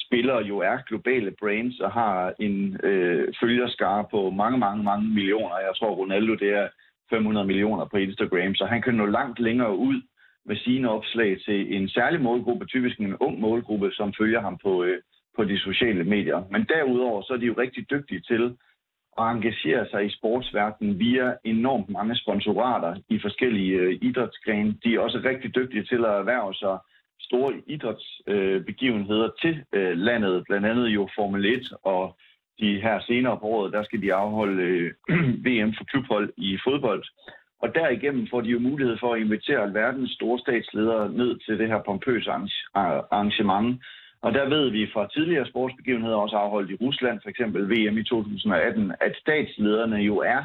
spillere 0.06 0.42
jo 0.42 0.58
er 0.58 0.76
globale 0.88 1.30
brains 1.40 1.80
og 1.80 1.92
har 1.92 2.32
en 2.38 2.80
øh, 2.82 3.34
følgerskare 3.40 4.04
på 4.10 4.30
mange, 4.30 4.58
mange, 4.58 4.84
mange 4.84 5.08
millioner. 5.08 5.56
Jeg 5.58 5.72
tror, 5.76 5.90
Ronaldo 5.90 6.34
det 6.34 6.50
er 6.54 6.68
500 7.10 7.46
millioner 7.46 7.84
på 7.84 7.96
Instagram, 7.96 8.54
så 8.54 8.64
han 8.66 8.82
kan 8.82 8.94
nå 8.94 9.06
langt 9.06 9.38
længere 9.40 9.76
ud 9.76 10.02
med 10.46 10.56
sine 10.56 10.90
opslag 10.90 11.36
til 11.44 11.76
en 11.76 11.88
særlig 11.88 12.20
målgruppe, 12.20 12.66
typisk 12.66 12.98
en 12.98 13.16
ung 13.16 13.40
målgruppe, 13.40 13.90
som 13.92 14.14
følger 14.18 14.40
ham 14.40 14.58
på, 14.62 14.84
øh, 14.84 14.98
på 15.38 15.44
de 15.44 15.58
sociale 15.58 16.04
medier. 16.04 16.40
Men 16.50 16.62
derudover 16.74 17.22
så 17.22 17.32
er 17.32 17.36
de 17.36 17.46
jo 17.46 17.54
rigtig 17.58 17.90
dygtige 17.90 18.20
til 18.20 18.44
at 19.20 19.24
engagere 19.34 19.86
sig 19.90 20.06
i 20.06 20.16
sportsverdenen 20.18 20.98
via 20.98 21.26
enormt 21.44 21.88
mange 21.88 22.16
sponsorater 22.16 22.92
i 23.08 23.18
forskellige 23.26 23.74
øh, 23.74 23.98
idrætsgrene. 24.02 24.74
De 24.84 24.94
er 24.94 25.00
også 25.00 25.20
rigtig 25.24 25.54
dygtige 25.54 25.84
til 25.84 26.00
at 26.04 26.14
erhverve 26.20 26.54
sig 26.54 26.78
store 27.20 27.52
idrætsbegivenheder 27.66 29.28
øh, 29.30 29.36
til 29.42 29.64
øh, 29.72 29.98
landet, 29.98 30.44
blandt 30.48 30.66
andet 30.66 30.88
jo 30.88 31.08
Formel 31.16 31.44
1 31.44 31.72
og 31.82 32.16
de 32.60 32.80
her 32.80 33.00
senere 33.00 33.38
på 33.38 33.46
året, 33.46 33.72
der 33.72 33.82
skal 33.84 34.02
de 34.02 34.14
afholde 34.14 34.62
øh, 34.62 34.92
VM 35.46 35.72
for 35.78 35.84
klubhold 35.84 36.32
i 36.36 36.58
fodbold. 36.64 37.04
Og 37.62 37.74
derigennem 37.74 38.26
får 38.30 38.40
de 38.40 38.48
jo 38.48 38.58
mulighed 38.58 38.96
for 39.00 39.14
at 39.14 39.20
invitere 39.20 39.74
verdens 39.74 40.10
store 40.10 40.38
statsledere 40.38 41.12
ned 41.12 41.38
til 41.38 41.58
det 41.58 41.68
her 41.68 41.82
pompøse 41.86 42.30
arrangement. 42.74 43.82
Og 44.22 44.34
der 44.34 44.48
ved 44.48 44.70
vi 44.70 44.90
fra 44.92 45.08
tidligere 45.14 45.46
sportsbegivenheder, 45.46 46.16
også 46.16 46.36
afholdt 46.36 46.70
i 46.70 46.78
Rusland, 46.80 47.20
for 47.22 47.28
eksempel 47.28 47.62
VM 47.70 47.98
i 47.98 48.04
2018, 48.04 48.92
at 49.00 49.16
statslederne 49.16 49.96
jo 49.96 50.16
er 50.18 50.42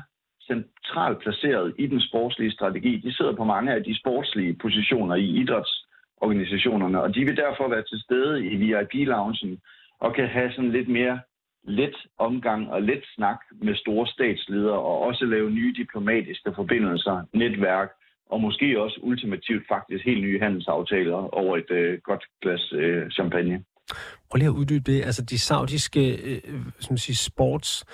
centralt 0.48 1.20
placeret 1.20 1.74
i 1.80 1.88
den 1.88 2.02
sportslige 2.02 2.52
strategi. 2.52 2.98
De 2.98 3.14
sidder 3.14 3.36
på 3.36 3.44
mange 3.44 3.74
af 3.74 3.84
de 3.84 4.00
sportslige 4.00 4.54
positioner 4.62 5.16
i 5.16 5.26
idrætsorganisationerne, 5.26 7.02
og 7.02 7.16
de 7.16 7.26
vil 7.26 7.38
derfor 7.38 7.68
være 7.68 7.84
til 7.84 8.00
stede 8.00 8.46
i 8.46 8.56
VIP-loungen 8.56 9.62
og 10.00 10.16
kan 10.16 10.28
have 10.28 10.52
sådan 10.52 10.72
lidt 10.72 10.90
mere 10.90 11.20
let 11.64 11.96
omgang 12.18 12.72
og 12.72 12.82
let 12.82 13.04
snak 13.16 13.40
med 13.52 13.76
store 13.76 14.08
statsledere 14.08 14.80
og 14.80 15.00
også 15.02 15.26
lave 15.26 15.52
nye 15.52 15.74
diplomatiske 15.78 16.54
forbindelser, 16.56 17.26
netværk 17.34 17.90
og 18.30 18.42
måske 18.42 18.82
også 18.82 19.00
ultimativt 19.02 19.64
faktisk 19.68 20.06
helt 20.06 20.22
nye 20.22 20.40
handelsaftaler 20.40 21.36
over 21.36 21.58
et 21.58 21.72
øh, 21.72 22.00
godt 22.04 22.24
glas 22.42 22.74
øh, 22.74 23.10
champagne. 23.12 23.64
Prøv 24.30 24.38
lige 24.38 24.48
at 24.48 24.60
uddybe 24.60 24.92
det. 24.92 25.06
Altså 25.06 25.26
de 25.26 25.40
saudiske 25.40 26.04
øh, 26.30 26.42
som 26.80 26.98
siger, 26.98 27.16
sports 27.16 27.86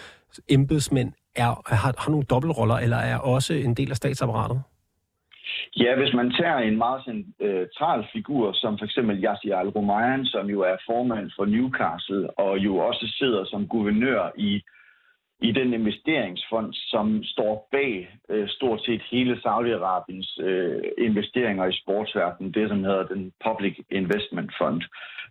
embedsmænd 0.50 1.12
er, 1.36 1.76
har, 1.76 1.94
har 1.98 2.10
nogle 2.10 2.26
dobbeltroller, 2.26 2.76
eller 2.76 2.98
er 2.98 3.18
også 3.18 3.54
en 3.54 3.74
del 3.74 3.90
af 3.90 3.96
statsapparatet? 3.96 4.62
Ja, 5.78 5.96
hvis 6.00 6.14
man 6.14 6.32
tager 6.32 6.58
en 6.58 6.78
meget 6.78 7.02
central 7.06 8.08
figur, 8.14 8.52
som 8.54 8.78
for 8.78 8.86
eksempel 8.86 9.24
Yasser 9.24 9.58
al-Rumayyan, 9.58 10.26
som 10.26 10.46
jo 10.50 10.60
er 10.62 10.78
formand 10.90 11.32
for 11.38 11.46
Newcastle, 11.46 12.40
og 12.40 12.58
jo 12.58 12.78
også 12.78 13.06
sidder 13.20 13.46
som 13.46 13.68
guvernør 13.68 14.32
i 14.38 14.64
i 15.41 15.51
den 15.51 15.74
investeringsfond, 15.74 16.74
som 16.74 17.24
står 17.24 17.67
bag 17.72 18.10
øh, 18.29 18.48
stort 18.50 18.81
set 18.86 19.01
hele 19.12 19.36
Saudi-Arabiens 19.46 20.41
øh, 20.41 20.81
investeringer 20.98 21.65
i 21.65 21.79
sportsverdenen, 21.81 22.53
det 22.53 22.69
som 22.69 22.84
hedder 22.84 23.08
den 23.08 23.31
Public 23.48 23.75
Investment 23.91 24.51
Fund. 24.58 24.81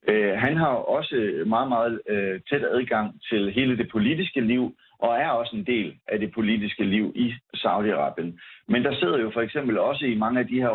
Øh, 0.08 0.32
han 0.32 0.56
har 0.56 0.74
også 0.96 1.42
meget, 1.46 1.68
meget 1.68 2.00
øh, 2.08 2.40
tæt 2.50 2.64
adgang 2.64 3.20
til 3.30 3.52
hele 3.52 3.78
det 3.78 3.88
politiske 3.90 4.40
liv, 4.40 4.74
og 4.98 5.16
er 5.16 5.28
også 5.28 5.56
en 5.56 5.66
del 5.66 5.98
af 6.08 6.18
det 6.18 6.32
politiske 6.32 6.84
liv 6.84 7.12
i 7.14 7.34
Saudi-Arabien. 7.56 8.30
Men 8.68 8.84
der 8.84 8.94
sidder 8.94 9.18
jo 9.18 9.30
for 9.34 9.40
eksempel 9.40 9.78
også 9.78 10.04
i 10.04 10.14
mange 10.14 10.40
af 10.40 10.46
de 10.46 10.60
her 10.60 10.68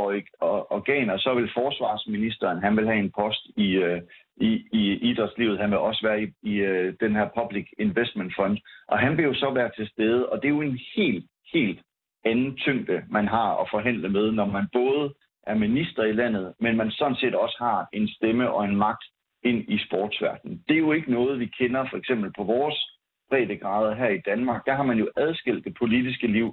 organer, 0.77 1.17
så 1.17 1.33
vil 1.33 1.51
forsvarsministeren, 1.53 2.63
han 2.63 2.77
vil 2.77 2.87
have 2.87 2.99
en 2.99 3.11
post 3.11 3.47
i, 3.57 3.67
øh, 3.71 4.01
i, 4.37 4.67
i 4.71 4.93
idrætslivet, 5.09 5.59
han 5.59 5.69
vil 5.69 5.77
også 5.77 6.01
være 6.07 6.23
i, 6.23 6.27
i 6.43 6.55
øh, 6.55 6.93
den 6.99 7.15
her 7.15 7.27
Public 7.39 7.65
Investment 7.79 8.33
Fund, 8.35 8.57
og 8.87 8.99
han 8.99 9.17
vil 9.17 9.25
jo 9.25 9.33
så 9.33 9.49
være 9.49 9.71
til 9.77 9.87
stede, 9.87 10.29
og 10.29 10.41
det 10.41 10.45
er 10.45 10.53
jo 10.57 10.61
en 10.61 10.79
helt, 10.95 11.25
helt 11.53 11.79
anden 12.25 12.55
tyngde, 12.55 13.03
man 13.09 13.27
har 13.27 13.61
at 13.61 13.67
forhandle 13.71 14.09
med, 14.09 14.31
når 14.31 14.45
man 14.45 14.67
både 14.73 15.13
er 15.47 15.55
minister 15.55 16.03
i 16.03 16.11
landet, 16.11 16.53
men 16.59 16.77
man 16.77 16.91
sådan 16.91 17.15
set 17.15 17.35
også 17.35 17.55
har 17.59 17.87
en 17.93 18.07
stemme 18.07 18.51
og 18.51 18.65
en 18.65 18.75
magt 18.75 19.03
ind 19.43 19.63
i 19.67 19.77
sportsverdenen. 19.85 20.63
Det 20.67 20.73
er 20.75 20.79
jo 20.79 20.91
ikke 20.91 21.11
noget, 21.11 21.39
vi 21.39 21.45
kender 21.45 21.85
for 21.89 21.97
eksempel 21.97 22.31
på 22.37 22.43
vores 22.43 22.92
breddegrader 23.33 23.95
her 23.95 24.09
i 24.09 24.21
Danmark, 24.31 24.65
der 24.65 24.75
har 24.75 24.83
man 24.83 24.97
jo 24.97 25.07
adskilt 25.17 25.65
det 25.65 25.73
politiske 25.79 26.27
liv 26.27 26.47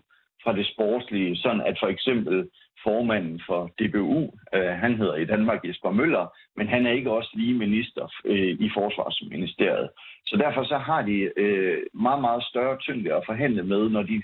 fra 0.44 0.52
det 0.52 0.66
sportslige, 0.66 1.36
sådan 1.36 1.60
at 1.60 1.76
for 1.80 1.86
eksempel 1.86 2.48
formanden 2.84 3.40
for 3.46 3.60
DBU, 3.78 4.20
øh, 4.54 4.72
han 4.84 4.94
hedder 4.94 5.16
i 5.16 5.24
Danmark 5.24 5.60
Jesper 5.64 5.90
Møller, 5.90 6.26
men 6.56 6.68
han 6.68 6.86
er 6.86 6.92
ikke 6.92 7.10
også 7.10 7.30
lige 7.34 7.54
minister 7.54 8.04
øh, 8.24 8.52
i 8.66 8.70
Forsvarsministeriet. 8.74 9.88
Så 10.26 10.36
derfor 10.36 10.64
så 10.64 10.78
har 10.78 11.02
de 11.02 11.30
øh, 11.36 11.78
meget, 11.94 12.20
meget 12.20 12.42
større 12.44 12.76
tyngde 12.78 13.14
at 13.14 13.26
forhandle 13.26 13.62
med, 13.62 13.88
når 13.88 14.02
de 14.02 14.22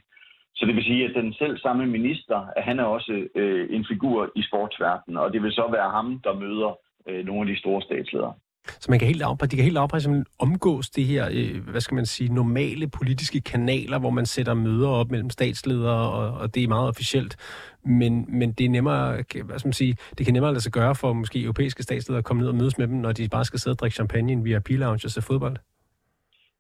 så 0.59 0.67
det 0.67 0.75
vil 0.77 0.85
sige, 0.85 1.05
at 1.05 1.15
den 1.15 1.33
selv 1.33 1.59
samme 1.59 1.87
minister, 1.87 2.47
at 2.57 2.63
han 2.63 2.79
er 2.79 2.85
også 2.85 3.29
øh, 3.35 3.67
en 3.71 3.87
figur 3.91 4.33
i 4.37 4.43
sportsverdenen, 4.43 5.17
og 5.17 5.33
det 5.33 5.43
vil 5.43 5.53
så 5.53 5.69
være 5.71 5.91
ham, 5.91 6.21
der 6.25 6.35
møder 6.35 6.79
øh, 7.09 7.27
nogle 7.27 7.41
af 7.41 7.55
de 7.55 7.61
store 7.61 7.83
statsledere. 7.83 8.35
Så 8.67 8.87
man 8.91 8.99
kan 8.99 9.09
helt 9.09 9.23
op, 9.23 9.43
de 9.51 9.57
kan 9.57 9.65
helt 9.65 9.79
afpræge, 9.79 10.25
omgås 10.39 10.91
det 10.91 11.05
her, 11.05 11.29
øh, 11.33 11.69
hvad 11.71 11.81
skal 11.81 11.95
man 11.95 12.07
sige, 12.07 12.35
normale 12.35 12.89
politiske 12.89 13.41
kanaler, 13.41 13.99
hvor 13.99 14.11
man 14.11 14.27
sætter 14.27 14.55
møder 14.55 14.89
op 14.89 15.11
mellem 15.11 15.31
statsledere, 15.31 16.11
og, 16.11 16.41
og 16.41 16.55
det 16.55 16.65
er 16.65 16.69
meget 16.69 16.89
officielt. 16.89 17.37
Men, 17.85 18.27
men 18.29 18.53
det 18.53 18.67
er 18.67 18.71
nemmere, 18.71 19.13
hvad 19.45 19.59
skal 19.59 19.69
man 19.69 19.73
sige, 19.73 19.97
det 20.19 20.27
kan 20.27 20.33
nemmere 20.33 20.53
lade 20.53 20.61
sig 20.61 20.73
gøre 20.73 20.95
for 20.95 21.13
måske 21.13 21.43
europæiske 21.43 21.83
statsledere 21.83 22.19
at 22.19 22.25
komme 22.25 22.41
ned 22.41 22.49
og 22.49 22.55
mødes 22.55 22.79
med 22.79 22.89
dem, 22.89 22.97
når 22.97 23.13
de 23.13 23.29
bare 23.29 23.45
skal 23.45 23.61
sidde 23.61 23.75
og 23.75 23.79
drikke 23.79 23.95
champagne 23.95 24.45
via 24.45 24.59
P-lounge 24.59 25.07
og 25.07 25.11
se 25.11 25.23
fodbold. 25.23 25.57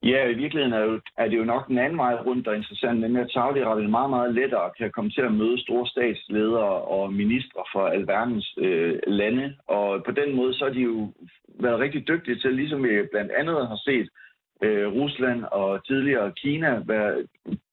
Ja, 0.02 0.28
i 0.28 0.34
virkeligheden 0.34 0.72
er, 0.72 0.84
jo, 0.84 1.00
er 1.18 1.28
det 1.28 1.38
jo 1.38 1.44
nok 1.44 1.68
den 1.68 1.78
anden 1.78 1.98
vej 1.98 2.14
rundt, 2.26 2.44
der 2.44 2.50
er 2.50 2.56
interessant, 2.62 3.00
nemlig 3.00 3.22
at 3.22 3.34
Saudi-Arabien 3.36 3.88
meget, 3.88 4.10
meget 4.10 4.34
lettere 4.34 4.70
kan 4.78 4.90
komme 4.90 5.10
til 5.10 5.20
at 5.20 5.34
møde 5.34 5.62
store 5.62 5.86
statsledere 5.86 6.74
og 6.96 7.12
ministre 7.12 7.62
fra 7.72 7.92
alverdens 7.94 8.54
øh, 8.58 8.98
lande. 9.06 9.54
Og 9.68 10.04
på 10.04 10.10
den 10.10 10.36
måde, 10.36 10.54
så 10.54 10.64
er 10.64 10.72
de 10.72 10.80
jo 10.80 11.12
været 11.60 11.80
rigtig 11.80 12.08
dygtige 12.08 12.38
til, 12.38 12.54
ligesom 12.54 12.84
vi 12.84 12.88
blandt 13.12 13.32
andet 13.32 13.68
har 13.68 13.80
set 13.84 14.08
øh, 14.62 14.86
Rusland 14.92 15.44
og 15.44 15.86
tidligere 15.86 16.32
Kina, 16.32 16.82
være 16.86 17.26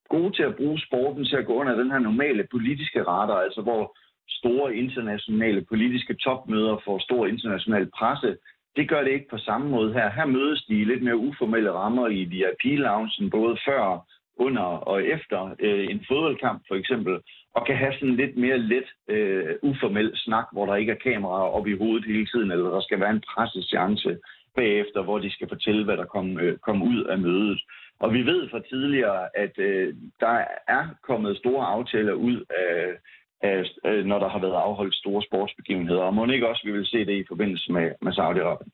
gode 0.10 0.32
til 0.36 0.44
at 0.44 0.56
bruge 0.56 0.80
sporten 0.80 1.26
til 1.26 1.36
at 1.36 1.46
gå 1.46 1.54
under 1.54 1.76
den 1.76 1.92
her 1.92 2.00
normale 2.00 2.48
politiske 2.52 3.04
radar, 3.04 3.40
altså 3.40 3.62
hvor 3.62 3.98
store 4.30 4.76
internationale 4.76 5.62
politiske 5.62 6.14
topmøder 6.14 6.78
får 6.86 7.00
stor 7.00 7.28
international 7.28 7.90
presse 7.98 8.38
det 8.76 8.90
gør 8.90 9.04
det 9.04 9.12
ikke 9.12 9.30
på 9.30 9.38
samme 9.38 9.70
måde 9.70 9.94
her. 9.94 10.10
Her 10.10 10.26
mødes 10.26 10.64
de 10.64 10.82
i 10.82 10.84
lidt 10.84 11.04
mere 11.04 11.18
uformelle 11.18 11.72
rammer 11.72 12.08
i 12.08 12.24
VIP-loungen, 12.24 13.30
både 13.30 13.58
før, 13.66 14.06
under 14.36 14.62
og 14.62 15.04
efter 15.04 15.56
øh, 15.60 15.86
en 15.90 16.06
fodboldkamp 16.08 16.62
for 16.68 16.76
eksempel, 16.76 17.20
og 17.56 17.66
kan 17.66 17.78
have 17.78 17.94
sådan 17.94 18.16
lidt 18.16 18.38
mere 18.38 18.58
let 18.58 18.90
øh, 19.08 19.56
uformel 19.62 20.12
snak, 20.16 20.46
hvor 20.52 20.66
der 20.66 20.76
ikke 20.76 20.92
er 20.92 21.04
kameraer 21.10 21.50
op 21.58 21.68
i 21.68 21.78
hovedet 21.78 22.06
hele 22.06 22.26
tiden, 22.26 22.52
eller 22.52 22.70
der 22.70 22.82
skal 22.82 23.00
være 23.00 23.10
en 23.18 23.24
presseseance 23.34 24.18
bagefter, 24.56 25.04
hvor 25.04 25.20
de 25.20 25.32
skal 25.32 25.48
fortælle, 25.48 25.84
hvad 25.86 25.98
der 25.98 26.06
kom, 26.06 26.40
øh, 26.40 26.58
kom 26.58 26.84
ud 26.84 27.04
af 27.04 27.18
mødet. 27.20 27.62
Og 28.00 28.14
vi 28.14 28.22
ved 28.22 28.50
fra 28.50 28.60
tidligere, 28.70 29.38
at 29.38 29.54
øh, 29.58 29.96
der 30.20 30.46
er 30.68 30.86
kommet 31.04 31.38
store 31.38 31.66
aftaler 31.66 32.14
ud 32.14 32.44
af 32.50 32.98
af, 33.44 33.64
øh, 33.86 34.06
når 34.06 34.20
der 34.20 34.30
har 34.30 34.40
været 34.40 34.58
afholdt 34.68 34.96
store 34.96 35.24
sportsbegivenheder. 35.28 36.02
Og 36.02 36.14
må 36.14 36.26
ikke 36.26 36.50
også, 36.50 36.62
vi 36.66 36.72
vil 36.72 36.86
se 36.86 37.00
det 37.06 37.16
i 37.22 37.26
forbindelse 37.28 37.72
med, 37.72 37.92
med 38.02 38.12
Saudi-Arabien. 38.18 38.70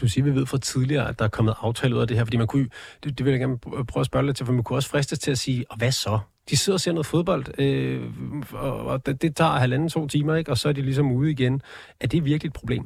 Du 0.00 0.08
siger, 0.08 0.24
vi 0.24 0.34
ved 0.34 0.46
fra 0.46 0.58
tidligere, 0.58 1.08
at 1.08 1.18
der 1.18 1.24
er 1.24 1.28
kommet 1.28 1.54
aftaler 1.60 1.96
ud 1.96 2.00
af 2.00 2.08
det 2.08 2.16
her, 2.16 2.24
fordi 2.24 2.36
man 2.36 2.46
kunne, 2.46 2.68
det, 3.04 3.18
det 3.18 3.24
vil 3.24 3.30
jeg 3.30 3.40
gerne 3.40 3.58
prøve 3.58 4.00
at 4.00 4.06
spørge 4.06 4.26
lidt 4.26 4.36
til, 4.36 4.46
for 4.46 4.52
man 4.52 4.64
kunne 4.64 4.78
også 4.78 4.90
fristes 4.90 5.18
til 5.18 5.30
at 5.30 5.38
sige, 5.38 5.64
og 5.70 5.76
hvad 5.78 5.92
så? 5.92 6.18
De 6.50 6.56
sidder 6.56 6.76
og 6.76 6.80
ser 6.80 6.92
noget 6.92 7.06
fodbold, 7.06 7.44
øh, 7.64 8.02
og, 8.52 8.86
og 8.86 9.06
det, 9.06 9.22
det 9.22 9.36
tager 9.36 9.50
halvanden 9.50 9.88
to 9.88 10.06
timer, 10.06 10.34
ikke? 10.34 10.50
og 10.50 10.56
så 10.56 10.68
er 10.68 10.72
de 10.72 10.82
ligesom 10.82 11.12
ude 11.12 11.30
igen. 11.30 11.62
Er 12.00 12.06
det 12.06 12.24
virkelig 12.24 12.48
et 12.48 12.60
problem? 12.60 12.84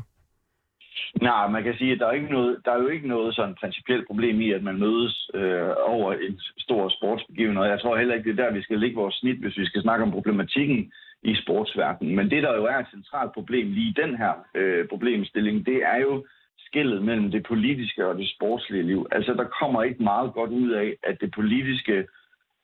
Nej, 1.20 1.48
man 1.48 1.62
kan 1.62 1.74
sige, 1.74 1.92
at 1.92 1.98
der 1.98 2.06
er, 2.06 2.12
ikke 2.12 2.32
noget, 2.32 2.56
der 2.64 2.72
er 2.72 2.82
jo 2.82 2.88
ikke 2.88 3.08
noget 3.08 3.34
sådan 3.34 3.54
principielt 3.54 4.06
problem 4.06 4.40
i, 4.40 4.52
at 4.52 4.62
man 4.62 4.78
mødes 4.78 5.30
øh, 5.34 5.70
over 5.86 6.12
en 6.12 6.40
stor 6.58 6.88
sportsbegivenhed. 6.88 7.64
Jeg 7.64 7.80
tror 7.80 7.96
heller 7.98 8.14
ikke, 8.14 8.30
det 8.30 8.40
er 8.40 8.44
der, 8.44 8.52
vi 8.52 8.62
skal 8.62 8.78
ligge 8.78 8.96
vores 8.96 9.14
snit, 9.14 9.38
hvis 9.38 9.58
vi 9.58 9.66
skal 9.66 9.82
snakke 9.82 10.04
om 10.04 10.10
problematikken 10.10 10.92
i 11.22 11.34
sportsverdenen. 11.42 12.16
Men 12.16 12.30
det, 12.30 12.42
der 12.42 12.56
jo 12.56 12.64
er 12.64 12.78
et 12.78 12.90
centralt 12.90 13.32
problem 13.32 13.72
lige 13.72 13.90
i 13.90 13.98
den 14.02 14.16
her 14.16 14.32
øh, 14.54 14.88
problemstilling, 14.88 15.66
det 15.66 15.76
er 15.76 15.98
jo 16.00 16.24
skillet 16.58 17.02
mellem 17.02 17.30
det 17.30 17.46
politiske 17.48 18.06
og 18.06 18.18
det 18.18 18.28
sportslige 18.36 18.82
liv. 18.82 19.06
Altså, 19.12 19.34
der 19.34 19.44
kommer 19.60 19.82
ikke 19.82 20.02
meget 20.02 20.32
godt 20.32 20.50
ud 20.50 20.70
af, 20.70 20.96
at 21.02 21.16
det 21.20 21.30
politiske 21.34 22.06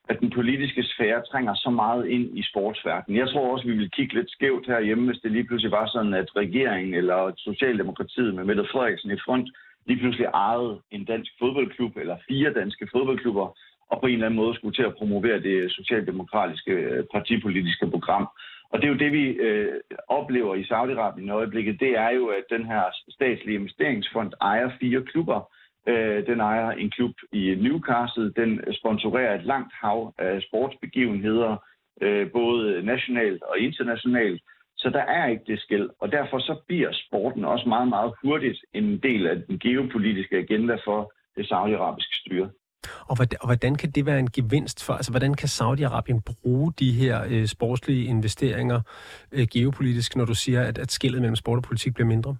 at 0.09 0.21
den 0.21 0.31
politiske 0.31 0.83
sfære 0.83 1.23
trænger 1.31 1.55
så 1.55 1.71
meget 1.71 2.07
ind 2.07 2.39
i 2.39 2.43
sportsverdenen. 2.43 3.19
Jeg 3.19 3.29
tror 3.29 3.53
også, 3.53 3.67
vi 3.67 3.77
vil 3.77 3.91
kigge 3.91 4.15
lidt 4.15 4.31
skævt 4.31 4.67
herhjemme, 4.67 5.07
hvis 5.07 5.21
det 5.23 5.33
lige 5.33 5.45
pludselig 5.45 5.73
var 5.73 5.87
sådan, 5.87 6.15
at 6.15 6.37
regeringen 6.37 6.95
eller 6.95 7.33
Socialdemokratiet 7.37 8.35
med 8.35 8.45
Mette 8.45 8.65
Frederiksen 8.73 9.11
i 9.11 9.19
front 9.25 9.49
lige 9.87 9.99
pludselig 9.99 10.27
ejede 10.35 10.81
en 10.91 11.05
dansk 11.05 11.33
fodboldklub 11.39 11.97
eller 11.97 12.17
fire 12.29 12.53
danske 12.53 12.89
fodboldklubber, 12.93 13.57
og 13.91 14.01
på 14.01 14.07
en 14.07 14.13
eller 14.13 14.27
anden 14.27 14.41
måde 14.43 14.55
skulle 14.55 14.75
til 14.75 14.83
at 14.83 14.95
promovere 14.95 15.41
det 15.41 15.73
socialdemokratiske 15.73 16.73
øh, 16.73 17.05
partipolitiske 17.15 17.87
program. 17.91 18.29
Og 18.71 18.79
det 18.79 18.85
er 18.85 18.93
jo 18.93 19.03
det, 19.05 19.13
vi 19.13 19.25
øh, 19.49 19.73
oplever 20.09 20.55
i 20.55 20.69
Saudi-Arabien 20.71 21.27
i 21.27 21.31
øjeblikket. 21.41 21.81
Det 21.81 21.99
er 21.99 22.11
jo, 22.11 22.27
at 22.27 22.45
den 22.51 22.67
her 22.67 22.83
statslige 23.09 23.59
investeringsfond 23.59 24.33
ejer 24.41 24.71
fire 24.81 25.03
klubber. 25.03 25.41
Øh, 25.89 26.27
den 26.27 26.41
ejer 26.41 26.71
en 26.71 26.91
klub 26.91 27.15
i 27.33 27.55
Newcastle. 27.65 28.33
Den 28.33 28.61
sponsorerer 28.81 29.35
et 29.35 29.45
langt 29.45 29.73
hav 29.83 30.15
af 30.19 30.43
sportsbegivenheder, 30.43 31.57
øh, 32.03 32.31
både 32.33 32.83
nationalt 32.83 33.43
og 33.43 33.59
internationalt. 33.59 34.43
Så 34.77 34.91
der 34.91 35.01
er 35.01 35.27
ikke 35.27 35.45
det 35.47 35.61
skæld, 35.61 35.91
og 36.01 36.13
derfor 36.13 36.39
så 36.39 36.55
bliver 36.69 36.91
sporten 36.93 37.45
også 37.45 37.69
meget, 37.69 37.89
meget 37.89 38.13
hurtigt 38.23 38.59
en 38.75 38.99
del 38.99 39.27
af 39.27 39.37
den 39.49 39.59
geopolitiske 39.59 40.37
agenda 40.37 40.77
for 40.87 41.13
det 41.37 41.49
saudiarabiske 41.49 42.15
styre. 42.17 42.51
Og 43.09 43.17
hvordan, 43.17 43.39
og 43.41 43.47
hvordan 43.49 43.75
kan 43.75 43.91
det 43.91 44.07
være 44.07 44.19
en 44.19 44.31
gevinst 44.31 44.85
for, 44.87 44.93
altså 44.93 45.13
hvordan 45.13 45.35
kan 45.35 45.49
Saudi-Arabien 45.49 46.21
bruge 46.27 46.73
de 46.79 46.93
her 46.93 47.25
øh, 47.31 47.47
sportslige 47.47 48.05
investeringer 48.05 48.81
øh, 49.33 49.47
geopolitisk, 49.53 50.17
når 50.17 50.25
du 50.25 50.35
siger, 50.35 50.63
at, 50.63 50.79
at 50.79 50.91
skillet 50.91 51.21
mellem 51.21 51.37
sport 51.37 51.57
og 51.57 51.63
politik 51.63 51.95
bliver 51.95 52.09
mindre? 52.09 52.37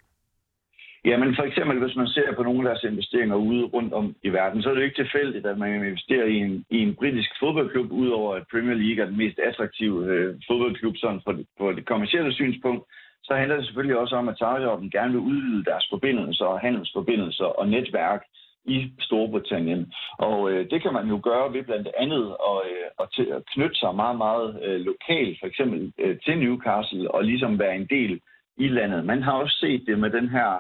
Jamen 1.05 1.37
for 1.37 1.43
eksempel, 1.43 1.79
hvis 1.79 1.97
man 1.97 2.07
ser 2.07 2.33
på 2.37 2.43
nogle 2.43 2.61
af 2.61 2.65
deres 2.65 2.93
investeringer 2.93 3.37
ude 3.37 3.65
rundt 3.65 3.93
om 3.93 4.15
i 4.23 4.29
verden, 4.29 4.63
så 4.63 4.69
er 4.69 4.75
det 4.75 4.81
jo 4.81 4.85
ikke 4.85 5.03
tilfældigt, 5.03 5.47
at 5.47 5.59
man 5.59 5.75
investerer 5.75 6.25
i 6.25 6.37
en, 6.37 6.65
i 6.71 6.79
en 6.79 6.95
britisk 6.95 7.31
fodboldklub, 7.41 7.93
udover 7.93 8.35
at 8.35 8.49
Premier 8.51 8.75
League 8.75 9.03
er 9.03 9.09
den 9.09 9.17
mest 9.17 9.39
attraktive 9.39 10.07
øh, 10.07 10.35
fodboldklub 10.49 10.97
sådan 10.97 11.21
på, 11.27 11.33
det, 11.33 11.47
på 11.59 11.73
det 11.73 11.87
kommercielle 11.87 12.33
synspunkt. 12.35 12.85
Så 13.25 13.35
handler 13.35 13.57
det 13.57 13.65
selvfølgelig 13.65 13.99
også 13.99 14.17
om, 14.17 14.29
at 14.29 14.41
Saudi-Arabien 14.43 14.91
gerne 14.91 15.13
vil 15.13 15.21
udvide 15.21 15.65
deres 15.65 15.87
forbindelser 15.91 16.45
og 16.45 16.61
handelsforbindelser 16.61 17.45
og 17.45 17.69
netværk 17.69 18.23
i 18.65 18.93
Storbritannien. 19.01 19.93
Og 20.19 20.51
øh, 20.51 20.71
det 20.71 20.83
kan 20.83 20.93
man 20.93 21.07
jo 21.09 21.21
gøre 21.23 21.53
ved 21.53 21.63
blandt 21.63 21.89
andet 21.99 22.37
at, 22.51 22.59
øh, 22.71 22.87
at, 23.01 23.07
til, 23.15 23.27
at 23.37 23.43
knytte 23.55 23.77
sig 23.79 23.95
meget, 23.95 24.19
meget 24.19 24.61
øh, 24.65 24.81
lokalt, 24.81 25.37
for 25.41 25.47
eksempel 25.47 25.93
øh, 25.99 26.17
til 26.25 26.39
Newcastle, 26.39 27.11
og 27.15 27.25
ligesom 27.25 27.59
være 27.59 27.77
en 27.77 27.87
del 27.87 28.21
i 28.57 28.69
landet. 28.69 29.05
Man 29.05 29.23
har 29.23 29.33
også 29.33 29.57
set 29.61 29.83
det 29.87 29.99
med 29.99 30.11
den 30.11 30.29
her 30.29 30.51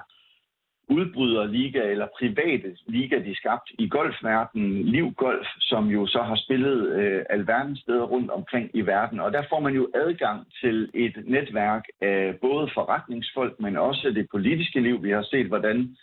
udbryderliga 0.88 1.82
eller 1.82 2.06
private 2.18 2.76
liga, 2.86 3.18
de 3.18 3.34
skabt 3.34 3.70
i 3.78 3.88
golfverdenen, 3.88 4.82
Liv 4.82 5.14
Golf, 5.14 5.46
som 5.60 5.86
jo 5.86 6.06
så 6.06 6.22
har 6.22 6.36
spillet 6.36 6.88
øh, 6.88 7.24
alverdens 7.30 7.80
steder 7.80 8.02
rundt 8.02 8.30
omkring 8.30 8.70
i 8.74 8.80
verden. 8.80 9.20
Og 9.20 9.32
der 9.32 9.42
får 9.48 9.60
man 9.60 9.74
jo 9.74 9.88
adgang 9.94 10.46
til 10.60 10.90
et 10.94 11.16
netværk 11.24 11.84
af 12.00 12.34
både 12.40 12.70
forretningsfolk, 12.74 13.60
men 13.60 13.76
også 13.76 14.10
det 14.10 14.26
politiske 14.30 14.80
liv. 14.80 15.02
Vi 15.02 15.10
har 15.10 15.22
set, 15.22 15.46
hvordan 15.46 15.96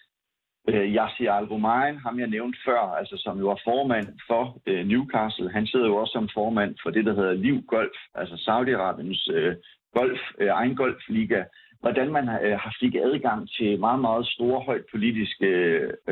øh, 0.69 0.95
Yassi 0.95 1.25
Al-Rumayn, 1.25 1.97
ham 2.05 2.19
jeg 2.19 2.27
nævnte 2.27 2.59
før, 2.65 2.79
altså 2.79 3.15
som 3.17 3.39
jo 3.39 3.47
var 3.47 3.59
formand 3.63 4.07
for 4.27 4.61
øh, 4.67 4.87
Newcastle, 4.87 5.51
han 5.51 5.67
sidder 5.67 5.87
jo 5.87 5.95
også 5.95 6.11
som 6.11 6.29
formand 6.33 6.75
for 6.83 6.89
det, 6.89 7.05
der 7.05 7.13
hedder 7.15 7.33
Liv 7.33 7.61
Golf, 7.67 7.97
altså 8.15 8.35
Saudi-Arabiens 8.35 9.33
øh, 9.33 9.55
golf, 9.93 10.21
øh, 10.39 10.47
egen 10.47 10.75
golfliga, 10.75 11.43
hvordan 11.85 12.09
man 12.17 12.25
øh, 12.45 12.55
har 12.63 12.73
fik 12.81 12.95
adgang 12.95 13.39
til 13.57 13.79
meget, 13.79 14.01
meget 14.07 14.25
store, 14.35 14.59
højt 14.69 14.85
politiske 14.93 15.49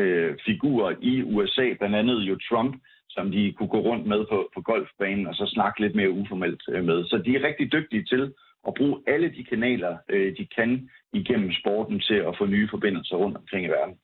øh, 0.02 0.32
figurer 0.48 0.92
i 1.02 1.14
USA, 1.34 1.66
blandt 1.80 1.96
andet 1.96 2.18
jo 2.30 2.36
Trump, 2.50 2.74
som 3.16 3.32
de 3.32 3.54
kunne 3.58 3.74
gå 3.76 3.80
rundt 3.90 4.06
med 4.14 4.22
på, 4.32 4.38
på 4.56 4.62
golfbanen 4.62 5.28
og 5.28 5.36
så 5.36 5.46
snakke 5.56 5.82
lidt 5.82 5.96
mere 5.96 6.12
uformelt 6.20 6.62
øh, 6.74 6.84
med. 6.90 7.00
Så 7.06 7.16
de 7.26 7.32
er 7.36 7.48
rigtig 7.48 7.72
dygtige 7.72 8.06
til 8.14 8.24
at 8.68 8.74
bruge 8.78 8.96
alle 9.08 9.30
de 9.38 9.44
kanaler, 9.52 9.94
øh, 10.10 10.38
de 10.38 10.46
kan 10.58 10.90
igennem 11.14 11.52
sporten 11.62 12.00
til 12.00 12.20
at 12.30 12.36
få 12.40 12.46
nye 12.46 12.68
forbindelser 12.74 13.16
rundt 13.16 13.38
omkring 13.38 13.66
i 13.66 13.70
verden. 13.78 13.96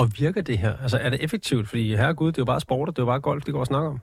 Og 0.00 0.04
virker 0.18 0.42
det 0.42 0.58
her? 0.58 0.72
Altså 0.84 0.98
er 1.04 1.10
det 1.10 1.24
effektivt? 1.24 1.68
Fordi 1.68 1.84
herregud, 1.96 2.28
det 2.32 2.38
er 2.38 2.42
jo 2.46 2.52
bare 2.54 2.66
sport, 2.66 2.88
og 2.88 2.96
det 2.96 3.02
er 3.02 3.06
jo 3.06 3.12
bare 3.14 3.20
golf, 3.20 3.42
det 3.44 3.54
går 3.54 3.60
at 3.60 3.72
snakke 3.72 3.88
om. 3.88 4.00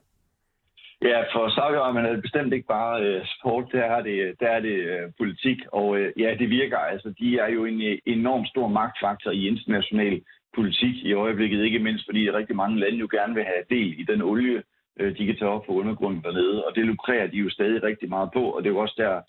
Ja, 1.02 1.22
for 1.34 1.48
Saudi-Arabien 1.50 2.06
er 2.06 2.14
det 2.14 2.22
bestemt 2.22 2.54
ikke 2.54 2.68
bare 2.68 3.02
øh, 3.04 3.26
sport, 3.26 3.66
der 3.72 3.84
er 3.84 4.02
det, 4.02 4.40
der 4.40 4.48
er 4.48 4.60
det 4.60 4.78
øh, 4.92 5.12
politik, 5.18 5.58
og 5.72 5.98
øh, 5.98 6.14
ja, 6.20 6.36
det 6.40 6.50
virker. 6.50 6.78
Altså, 6.78 7.14
de 7.20 7.40
er 7.40 7.50
jo 7.50 7.66
en 7.66 7.82
øh, 7.82 7.98
enorm 8.06 8.46
stor 8.46 8.68
magtfaktor 8.68 9.32
i 9.32 9.48
international 9.48 10.22
politik 10.56 10.96
i 10.96 11.14
øjeblikket, 11.14 11.64
ikke 11.64 11.80
mindst 11.80 12.06
fordi 12.06 12.32
rigtig 12.32 12.56
mange 12.56 12.80
lande 12.80 12.98
jo 12.98 13.08
gerne 13.12 13.34
vil 13.34 13.44
have 13.44 13.64
del 13.70 14.00
i 14.00 14.04
den 14.04 14.22
olie, 14.22 14.64
øh, 15.00 15.18
de 15.18 15.26
kan 15.26 15.38
tage 15.38 15.52
op 15.52 15.66
på 15.66 15.72
undergrunden 15.72 16.24
dernede, 16.24 16.66
og 16.66 16.76
det 16.76 16.86
lukrerer 16.86 17.28
de 17.28 17.38
jo 17.38 17.50
stadig 17.50 17.84
rigtig 17.84 18.10
meget 18.10 18.30
på, 18.34 18.44
og 18.52 18.64
det 18.64 18.70
er 18.70 18.74
jo 18.74 18.80
også 18.80 18.96
der 18.98 19.22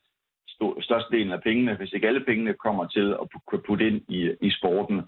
størstedelen 0.80 1.32
af 1.32 1.42
pengene, 1.42 1.74
hvis 1.74 1.92
ikke 1.92 2.08
alle 2.08 2.24
pengene, 2.24 2.54
kommer 2.54 2.86
til 2.86 3.16
at 3.22 3.26
putte 3.66 3.86
ind 3.86 4.00
i, 4.08 4.30
i 4.40 4.50
sporten. 4.50 5.02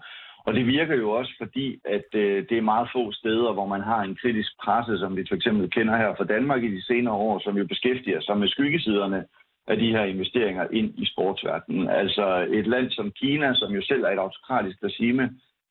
Og 0.45 0.53
det 0.53 0.65
virker 0.67 0.95
jo 0.95 1.09
også 1.09 1.33
fordi, 1.41 1.79
at 1.85 2.07
øh, 2.13 2.45
det 2.49 2.57
er 2.57 2.71
meget 2.71 2.89
få 2.95 3.11
steder, 3.11 3.53
hvor 3.53 3.67
man 3.67 3.81
har 3.81 4.01
en 4.01 4.17
kritisk 4.21 4.51
presse, 4.63 4.97
som 4.97 5.15
vi 5.17 5.25
for 5.29 5.35
eksempel 5.35 5.69
kender 5.69 5.97
her 5.97 6.15
fra 6.17 6.23
Danmark 6.23 6.63
i 6.63 6.75
de 6.75 6.85
senere 6.85 7.13
år, 7.13 7.39
som 7.39 7.57
jo 7.57 7.65
beskæftiger 7.67 8.21
sig 8.21 8.37
med 8.37 8.47
skyggesiderne 8.47 9.25
af 9.67 9.77
de 9.77 9.91
her 9.91 10.03
investeringer 10.03 10.67
ind 10.71 10.93
i 10.97 11.05
sportsverdenen. 11.05 11.89
Altså 11.89 12.47
et 12.49 12.67
land 12.67 12.91
som 12.91 13.11
Kina, 13.11 13.53
som 13.53 13.71
jo 13.73 13.81
selv 13.81 14.03
er 14.03 14.09
et 14.09 14.23
autokratisk 14.25 14.77
regime, 14.83 15.29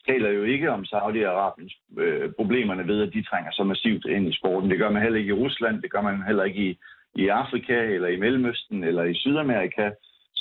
taler 0.09 0.31
jo 0.31 0.43
ikke 0.43 0.71
om 0.71 0.85
Saudi-Arabiens 0.85 1.75
øh, 1.99 2.33
problemerne 2.37 2.87
ved, 2.89 3.03
at 3.03 3.13
de 3.15 3.23
trænger 3.23 3.51
så 3.53 3.65
massivt 3.65 4.05
ind 4.05 4.29
i 4.29 4.37
sporten. 4.37 4.71
Det 4.71 4.79
gør 4.79 4.91
man 4.91 5.03
heller 5.03 5.19
ikke 5.19 5.35
i 5.35 5.41
Rusland, 5.45 5.83
det 5.83 5.91
gør 5.93 6.01
man 6.01 6.23
heller 6.27 6.45
ikke 6.45 6.71
i, 6.71 6.79
i 7.15 7.29
Afrika, 7.29 7.83
eller 7.95 8.09
i 8.09 8.21
Mellemøsten, 8.21 8.85
eller 8.85 9.03
i 9.03 9.15
Sydamerika 9.15 9.91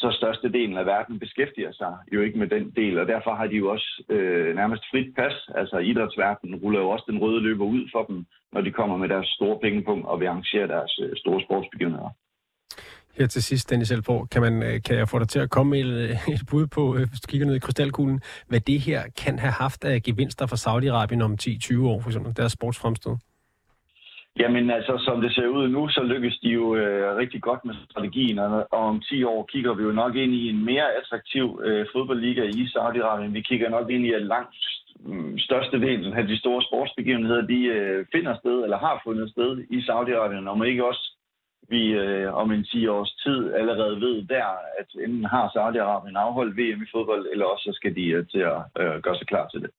så 0.01 0.09
størstedelen 0.19 0.77
af 0.77 0.85
verden 0.85 1.19
beskæftiger 1.19 1.71
sig 1.71 1.93
jo 2.13 2.21
ikke 2.21 2.39
med 2.39 2.47
den 2.47 2.65
del, 2.79 2.99
og 2.99 3.07
derfor 3.07 3.33
har 3.39 3.47
de 3.47 3.55
jo 3.55 3.67
også 3.71 3.89
øh, 4.09 4.55
nærmest 4.55 4.83
frit 4.91 5.15
pas. 5.15 5.35
Altså 5.55 5.77
idrætsverdenen 5.77 6.55
ruller 6.55 6.79
jo 6.79 6.89
også 6.89 7.05
den 7.11 7.19
røde 7.23 7.41
løber 7.41 7.65
ud 7.65 7.83
for 7.93 8.03
dem, 8.09 8.25
når 8.53 8.61
de 8.61 8.71
kommer 8.71 8.97
med 8.97 9.09
deres 9.09 9.27
store 9.27 9.59
pengepunkt 9.63 10.05
og 10.07 10.19
vil 10.19 10.27
arrangere 10.27 10.67
deres 10.67 10.99
øh, 11.03 11.11
store 11.15 11.41
sportsbegivenheder. 11.45 12.09
Her 13.17 13.27
til 13.27 13.43
sidst, 13.43 13.69
Dennis 13.69 13.91
Elborg, 13.91 14.29
kan, 14.29 14.41
man, 14.41 14.63
øh, 14.63 14.81
kan 14.85 14.95
jeg 14.97 15.09
få 15.09 15.19
dig 15.19 15.29
til 15.29 15.39
at 15.39 15.49
komme 15.49 15.69
med 15.69 15.79
et, 15.79 15.93
øh, 16.09 16.27
et 16.35 16.41
bud 16.49 16.67
på, 16.67 16.95
øh, 16.95 17.09
hvis 17.09 17.19
du 17.19 17.27
kigger 17.27 17.47
ned 17.47 17.55
i 17.55 17.59
krystalkuglen, 17.59 18.21
hvad 18.47 18.59
det 18.59 18.79
her 18.79 19.01
kan 19.23 19.39
have 19.39 19.51
haft 19.51 19.83
af 19.85 20.03
gevinster 20.03 20.45
for 20.45 20.55
Saudi-Arabien 20.55 21.21
om 21.23 21.37
10-20 21.41 21.85
år, 21.85 22.01
for 22.01 22.09
eksempel 22.09 22.37
deres 22.37 22.51
sportsfremstød? 22.51 23.15
Jamen 24.39 24.69
altså, 24.71 24.93
som 25.05 25.21
det 25.21 25.35
ser 25.35 25.47
ud 25.47 25.67
nu, 25.67 25.87
så 25.87 26.03
lykkes 26.03 26.39
de 26.43 26.49
jo 26.49 26.75
øh, 26.75 27.17
rigtig 27.17 27.41
godt 27.41 27.65
med 27.65 27.75
strategien, 27.89 28.39
og, 28.39 28.67
og 28.71 28.79
om 28.79 29.01
10 29.01 29.23
år 29.23 29.45
kigger 29.51 29.73
vi 29.73 29.83
jo 29.83 29.91
nok 29.91 30.15
ind 30.15 30.33
i 30.33 30.49
en 30.49 30.65
mere 30.65 30.87
attraktiv 30.99 31.61
øh, 31.63 31.85
fodboldliga 31.93 32.43
i 32.43 32.63
Saudi-Arabien. 32.73 33.33
Vi 33.33 33.41
kigger 33.41 33.69
nok 33.69 33.89
ind 33.89 34.05
i, 34.05 34.13
at 34.13 34.21
langt 34.21 34.55
største 35.05 35.41
størstedelen 35.45 36.13
af 36.13 36.27
de 36.27 36.37
store 36.39 36.61
sportsbegivenheder, 36.61 37.41
de 37.41 37.59
øh, 37.65 38.05
finder 38.11 38.35
sted, 38.37 38.63
eller 38.63 38.77
har 38.77 39.01
fundet 39.05 39.31
sted 39.31 39.51
i 39.69 39.79
Saudi-Arabien, 39.79 40.47
om 40.47 40.63
ikke 40.63 40.87
også 40.87 41.17
vi 41.69 41.83
øh, 42.03 42.33
om 42.33 42.51
en 42.51 42.63
10 42.63 42.87
års 42.87 43.13
tid 43.23 43.53
allerede 43.53 43.95
ved 44.05 44.15
der, 44.27 44.47
at 44.79 44.89
enten 45.05 45.25
har 45.25 45.45
Saudi-Arabien 45.55 46.17
afholdt 46.25 46.57
VM 46.57 46.81
i 46.85 46.91
fodbold, 46.93 47.27
eller 47.31 47.45
også 47.45 47.63
så 47.63 47.73
skal 47.75 47.95
de 47.95 48.05
øh, 48.07 48.27
til 48.27 48.43
at 48.53 48.59
øh, 48.81 49.01
gøre 49.03 49.17
sig 49.17 49.27
klar 49.27 49.47
til 49.47 49.61
det. 49.61 49.69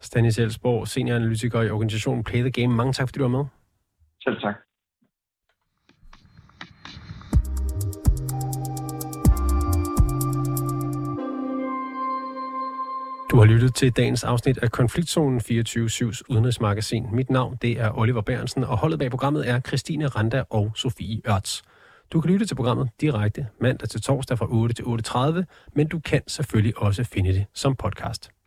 Stanis 0.00 0.38
Elsborg, 0.38 0.88
senioranalytiker 0.88 1.62
i 1.62 1.70
organisationen 1.70 2.24
Play 2.24 2.40
the 2.40 2.50
Game. 2.50 2.74
Mange 2.74 2.92
tak, 2.92 3.08
fordi 3.08 3.18
du 3.18 3.24
var 3.24 3.36
med. 3.38 3.44
Selv 4.28 4.40
tak. 4.40 4.54
Du 13.30 13.36
har 13.36 13.44
lyttet 13.44 13.74
til 13.74 13.92
dagens 13.92 14.24
afsnit 14.24 14.58
af 14.58 14.70
Konfliktzonen 14.70 15.40
24-7's 15.40 16.22
udenrigsmagasin. 16.28 17.06
Mit 17.12 17.30
navn 17.30 17.56
det 17.62 17.80
er 17.80 17.98
Oliver 17.98 18.20
Bærensen, 18.20 18.64
og 18.64 18.78
holdet 18.78 18.98
bag 18.98 19.10
programmet 19.10 19.48
er 19.48 19.60
Christine 19.60 20.06
Randa 20.06 20.44
og 20.50 20.72
Sofie 20.74 21.20
Ørts. 21.28 21.62
Du 22.12 22.20
kan 22.20 22.30
lytte 22.30 22.46
til 22.46 22.54
programmet 22.54 22.90
direkte 23.00 23.46
mandag 23.60 23.88
til 23.88 24.02
torsdag 24.02 24.38
fra 24.38 24.46
8 24.50 24.74
til 24.74 24.82
8.30, 24.82 25.44
men 25.72 25.88
du 25.88 26.00
kan 26.00 26.22
selvfølgelig 26.26 26.78
også 26.78 27.04
finde 27.04 27.32
det 27.32 27.46
som 27.54 27.76
podcast. 27.76 28.37